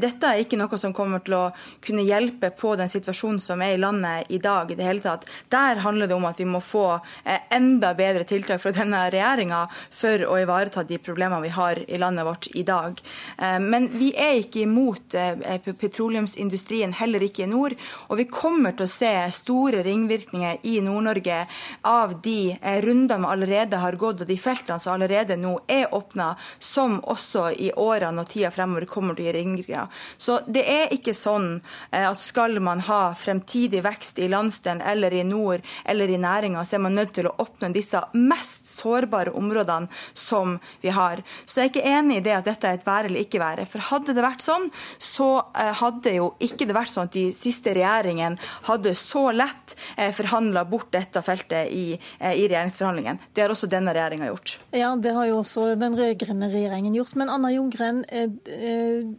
[0.00, 1.35] Dette er ikke noe som kommer til å
[1.84, 4.70] kunne hjelpe på den situasjonen som er i landet i dag.
[4.70, 5.26] i det hele tatt.
[5.48, 9.66] Der handler det om at vi må få eh, enda bedre tiltak fra denne regjeringa
[9.90, 13.00] for å ivareta de problemene vi har i landet vårt i dag.
[13.38, 17.76] Eh, men vi er ikke imot eh, petroleumsindustrien, heller ikke i nord.
[18.08, 21.42] Og vi kommer til å se store ringvirkninger i Nord-Norge
[21.86, 26.34] av de rundene vi allerede har gått, og de feltene som allerede nå er åpna,
[26.58, 30.02] som også i årene og tida fremover kommer til å gi ringvirkninger.
[30.18, 31.48] Så det er ikke sånn
[31.90, 36.64] eh, at skal man ha fremtidig vekst i landsdelen eller i nord eller i næringa,
[36.64, 41.22] så er man nødt til å åpne disse mest sårbare områdene som vi har.
[41.44, 43.66] Så jeg er ikke enig i det at dette er et være eller ikke være.
[43.70, 44.68] For hadde det vært sånn,
[45.02, 48.40] så eh, hadde jo ikke det vært sånn at de siste regjeringene
[48.70, 53.32] hadde så lett eh, forhandla bort dette feltet i, i regjeringsforhandlingene.
[53.34, 54.58] Det har også denne regjeringa gjort.
[54.76, 57.16] Ja, det har jo også den rød-grønne regjeringen gjort.
[57.18, 58.04] Men Anna Ljunggren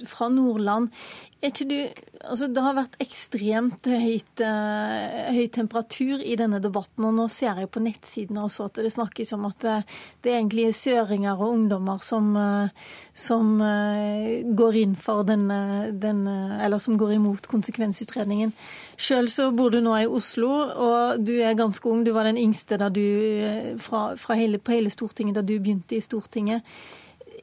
[0.08, 0.92] fra Nordland,
[1.41, 1.89] du
[2.27, 7.05] Altså, det har vært ekstremt høyt, uh, høy temperatur i denne debatten.
[7.05, 10.76] og Nå ser jeg på nettsidene også at det snakkes om at det, egentlig er
[10.76, 12.73] søringer og ungdommer som, uh,
[13.14, 13.53] som
[14.59, 18.51] går inn for denne, denne, Eller som går imot konsekvensutredningen.
[18.97, 22.03] Sjøl så bor du nå i Oslo, og du er ganske ung.
[22.03, 26.01] Du var den yngste du, fra, fra hele, på hele Stortinget da du begynte i
[26.01, 26.65] Stortinget.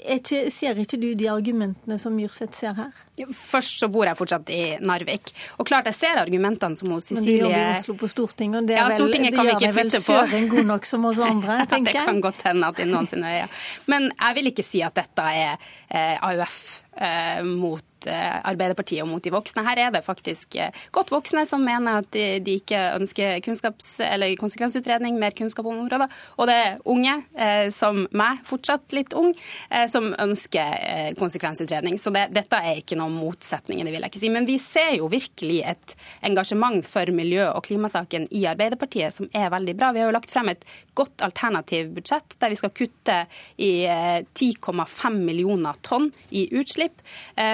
[0.04, 2.90] Ikke, ser ikke du de argumentene som Myrseth ser her?
[3.32, 5.32] Først så bor jeg fortsatt i Narvik.
[5.56, 8.58] Og klart jeg ser argumentene som hos Cecilie Men du jobber i Oslo på Stortinget,
[8.60, 10.12] og det, ja, Stortinget vel, kan flytte på.
[10.12, 12.02] Det gjør vel søren god nok som oss andre, tenker jeg.
[12.02, 13.48] det kan godt hende at i noen sine øyne.
[13.94, 15.56] Men jeg vil ikke si at dette er
[15.88, 16.60] eh, AUF
[17.00, 19.64] eh, mot Arbeiderpartiet og mot de voksne.
[19.66, 24.34] Her er det faktisk eh, godt voksne som mener at de, ikke ønsker kunnskaps- eller
[24.40, 26.10] konsekvensutredning, mer kunnskap om områder.
[26.38, 29.32] Og det er unge, eh, som meg, fortsatt litt ung,
[29.70, 31.98] eh, som ønsker eh, konsekvensutredning.
[32.00, 34.32] Så det, dette er ikke noen motsetninger, det vil jeg ikke si.
[34.34, 39.52] Men vi ser jo virkelig et engasjement for miljø- og klimasaken i Arbeiderpartiet som er
[39.54, 39.92] veldig bra.
[39.94, 40.64] Vi har jo lagt frem et
[40.94, 43.18] godt alternativ budsjett der vi skal kutte
[43.62, 47.00] i 10,5 eh, millioner tonn i utslipp.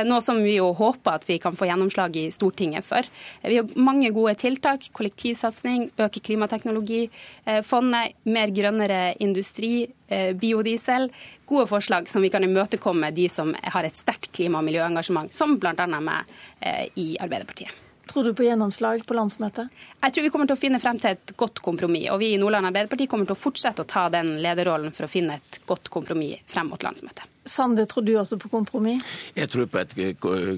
[0.06, 3.06] Noe som vi jo håper at vi kan få gjennomslag i Stortinget for.
[3.42, 4.88] Vi har mange gode tiltak.
[4.96, 11.10] Kollektivsatsing, øke klimateknologifondet, mer grønnere industri, eh, biodiesel.
[11.46, 15.58] Gode forslag som vi kan imøtekomme de som har et sterkt klima- og miljøengasjement, som
[15.58, 15.86] bl.a.
[16.00, 16.24] meg
[16.60, 17.89] eh, i Arbeiderpartiet.
[18.10, 19.68] Tror du på gjennomslag på landsmøtet?
[20.02, 22.08] Jeg tror vi kommer til å finne frem til et godt kompromiss.
[22.10, 25.10] Og vi i Nordland Arbeiderparti kommer til å fortsette å ta den lederrollen for å
[25.12, 27.28] finne et godt kompromiss frem mot landsmøtet.
[27.46, 29.06] Sande, tror du også på kompromiss?
[29.38, 29.94] Jeg tror på et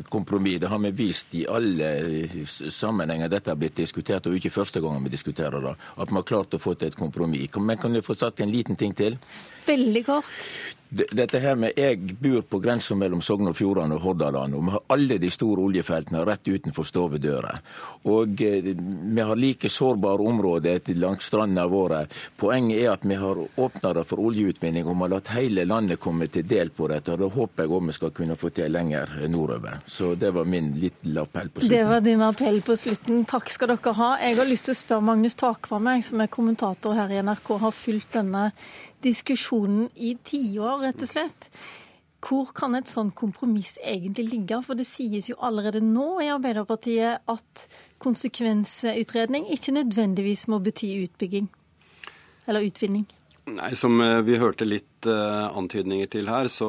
[0.09, 0.63] kompromiss.
[0.65, 1.93] Det har vi vist i alle
[2.73, 5.77] sammenhenger dette har blitt diskutert, og ikke første gang vi diskuterer det.
[6.01, 7.53] At vi har klart å få til et kompromiss.
[7.61, 9.21] Men kan du få sagt en liten ting til?
[9.69, 10.49] Veldig kort.
[10.93, 14.55] Dette her med Jeg bor på grensa mellom Sogn og Fjordane og Hordaland.
[14.55, 17.55] og Vi har alle de store oljefeltene rett utenfor stovedøra.
[18.13, 22.05] Og eh, vi har like sårbare områder langs stranda våre.
[22.37, 26.01] Poenget er at vi har åpna det for oljeutvinning og vi har latt hele landet
[26.01, 27.13] komme til del på dette.
[27.13, 29.81] og Det håper jeg òg vi skal kunne få til lenger nordover.
[29.87, 31.79] Så det var min lille appell på slutten.
[31.79, 33.25] Det var din appell på slutten.
[33.25, 34.13] Takk skal dere ha.
[34.21, 37.73] Jeg har lyst til å spørre Magnus Takvam, som er kommentator her i NRK, har
[37.73, 38.51] fulgt denne
[39.03, 41.49] diskusjonen i tiår, rett og slett.
[42.23, 44.61] Hvor kan et sånt kompromiss egentlig ligge?
[44.63, 47.65] For det sies jo allerede nå i Arbeiderpartiet at
[48.03, 51.51] konsekvensutredning ikke nødvendigvis må bety utbygging
[52.47, 53.07] eller utvinning.
[53.53, 56.69] Nei, Som eh, vi hørte litt uh, antydninger til her, så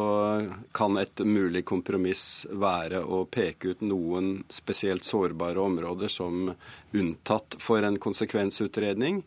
[0.75, 6.51] kan et mulig kompromiss være å peke ut noen spesielt sårbare områder som
[6.91, 9.21] unntatt for en konsekvensutredning.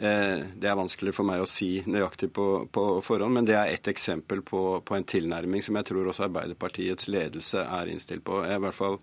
[0.00, 3.74] Uh, det er vanskelig for meg å si nøyaktig på, på forhånd, men det er
[3.74, 8.40] ett eksempel på, på, en tilnærming som jeg tror også Arbeiderpartiets ledelse er innstilt på.
[8.46, 9.00] Jeg er i hvert fall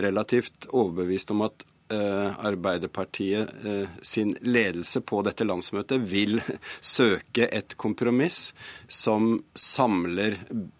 [0.00, 6.38] relativt overbevist om at Eh, Arbeiderpartiet eh, sin ledelse på dette landsmøtet vil
[6.80, 8.52] søke et kompromiss
[8.88, 10.38] som samler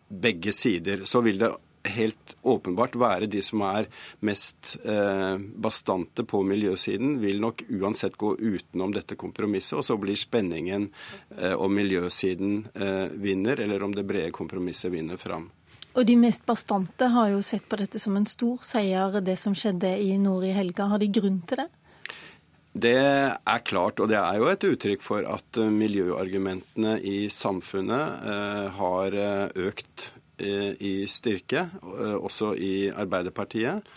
[0.09, 1.05] begge sider.
[1.05, 1.51] Så vil det
[1.91, 3.89] helt åpenbart være de som er
[4.27, 9.79] mest eh, bastante på miljøsiden, vil nok uansett gå utenom dette kompromisset.
[9.81, 10.91] Og så blir spenningen
[11.57, 12.67] om miljøsiden
[13.23, 15.49] vinner, eller om det brede kompromisset vinner fram.
[15.99, 19.57] Og de mest bastante har jo sett på dette som en stor seier, det som
[19.59, 20.87] skjedde i nord i helga.
[20.93, 21.69] Har de grunn til det?
[22.71, 28.29] Det er klart, og det er jo et uttrykk for at eh, miljøargumentene i samfunnet
[28.31, 31.67] eh, har eh, økt i styrke,
[32.17, 33.91] også i Arbeiderpartiet.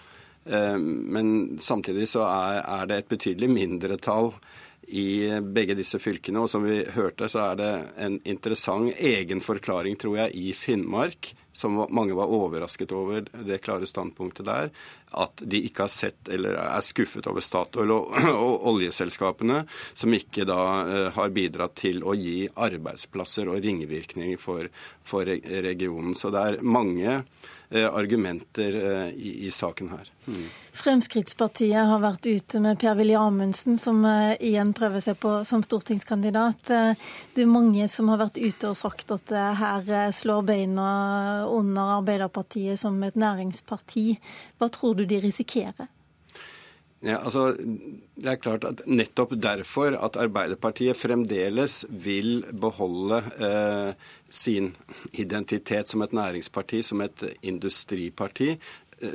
[0.43, 1.29] Men
[1.63, 4.33] samtidig så er det et betydelig mindretall
[4.91, 6.43] i begge disse fylkene.
[6.43, 11.31] Og som vi hørte, så er det en interessant egen forklaring, tror jeg, i Finnmark
[11.53, 14.71] som mange var overrasket over det klare standpunktet der,
[15.13, 18.13] at de ikke har sett eller er skuffet over Statoil og,
[18.45, 19.63] og oljeselskapene,
[19.93, 24.69] som ikke da uh, har bidratt til å gi arbeidsplasser og ringvirkninger for,
[25.05, 26.17] for regionen.
[26.17, 27.21] Så det er mange
[27.71, 30.09] argumenter uh, i, i, saken her.
[30.27, 30.43] Mm.
[30.73, 36.69] Fremskrittspartiet har vært ute med Per-Willy Amundsen, som eh, igjen prøver seg på som stortingskandidat.
[36.73, 40.87] Eh, det er mange som har vært ute og sagt at her slår beina
[41.49, 44.07] under Arbeiderpartiet som et næringsparti.
[44.57, 45.91] Hva tror du de risikerer?
[47.03, 47.49] Ja, altså,
[48.15, 54.69] det er klart at Nettopp derfor at Arbeiderpartiet fremdeles vil beholde eh, sin
[55.11, 58.53] identitet som et næringsparti, som et industriparti,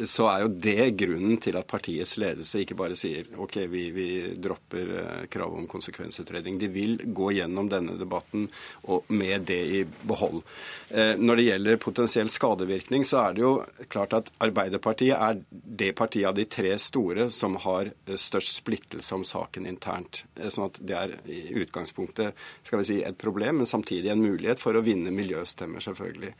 [0.06, 4.08] så er jo det grunnen til at partiets ledelse ikke bare sier OK, vi, vi
[4.40, 6.58] dropper eh, kravet om konsekvensutredning.
[6.60, 8.46] De vil gå gjennom denne debatten
[8.88, 10.42] og med det i behold.
[10.90, 13.52] Eh, når det gjelder potensiell skadevirkning, så er det jo
[13.92, 19.14] klart at Arbeiderpartiet er det partiet av de tre store som har eh, størst splittelse
[19.16, 20.24] om saken internt.
[20.48, 22.36] Sånn at det er i utgangspunktet
[22.66, 26.34] skal vi si, et problem, men samtidig en mulighet for å vinne miljøstemmer, selvfølgelig.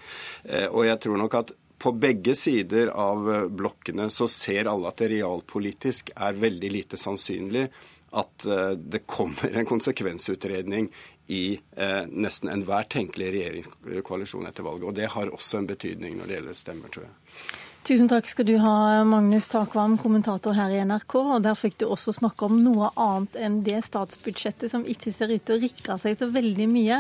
[0.73, 4.99] Og jeg tror nok at på begge sider av eh, blokkene så ser alle at
[5.03, 7.69] det realpolitisk er veldig lite sannsynlig
[8.11, 10.91] at eh, det kommer en konsekvensutredning
[11.29, 14.89] i eh, nesten enhver tenkelig regjeringskoalisjon etter valget.
[14.89, 17.19] Og det har også en betydning når det gjelder stemmer, tror jeg.
[17.89, 21.15] Tusen takk skal du ha, Magnus Takvam, kommentator her i NRK.
[21.23, 25.33] og Der fikk du også snakke om noe annet enn det statsbudsjettet som ikke ser
[25.33, 26.99] ut til å rikke seg så veldig mye.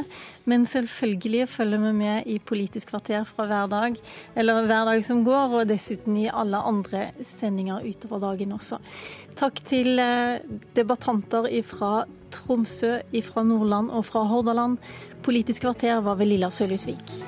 [0.49, 4.01] Men selvfølgelig følger vi med i Politisk kvarter fra hver dag,
[4.33, 8.81] eller hver dag som går, og dessuten i alle andre sendinger utover dagen også.
[9.37, 10.41] Takk til eh,
[10.79, 14.81] debattanter fra Tromsø, fra Nordland og fra Hordaland.
[15.21, 17.21] Politisk kvarter var ved Lilla Sølhusvik.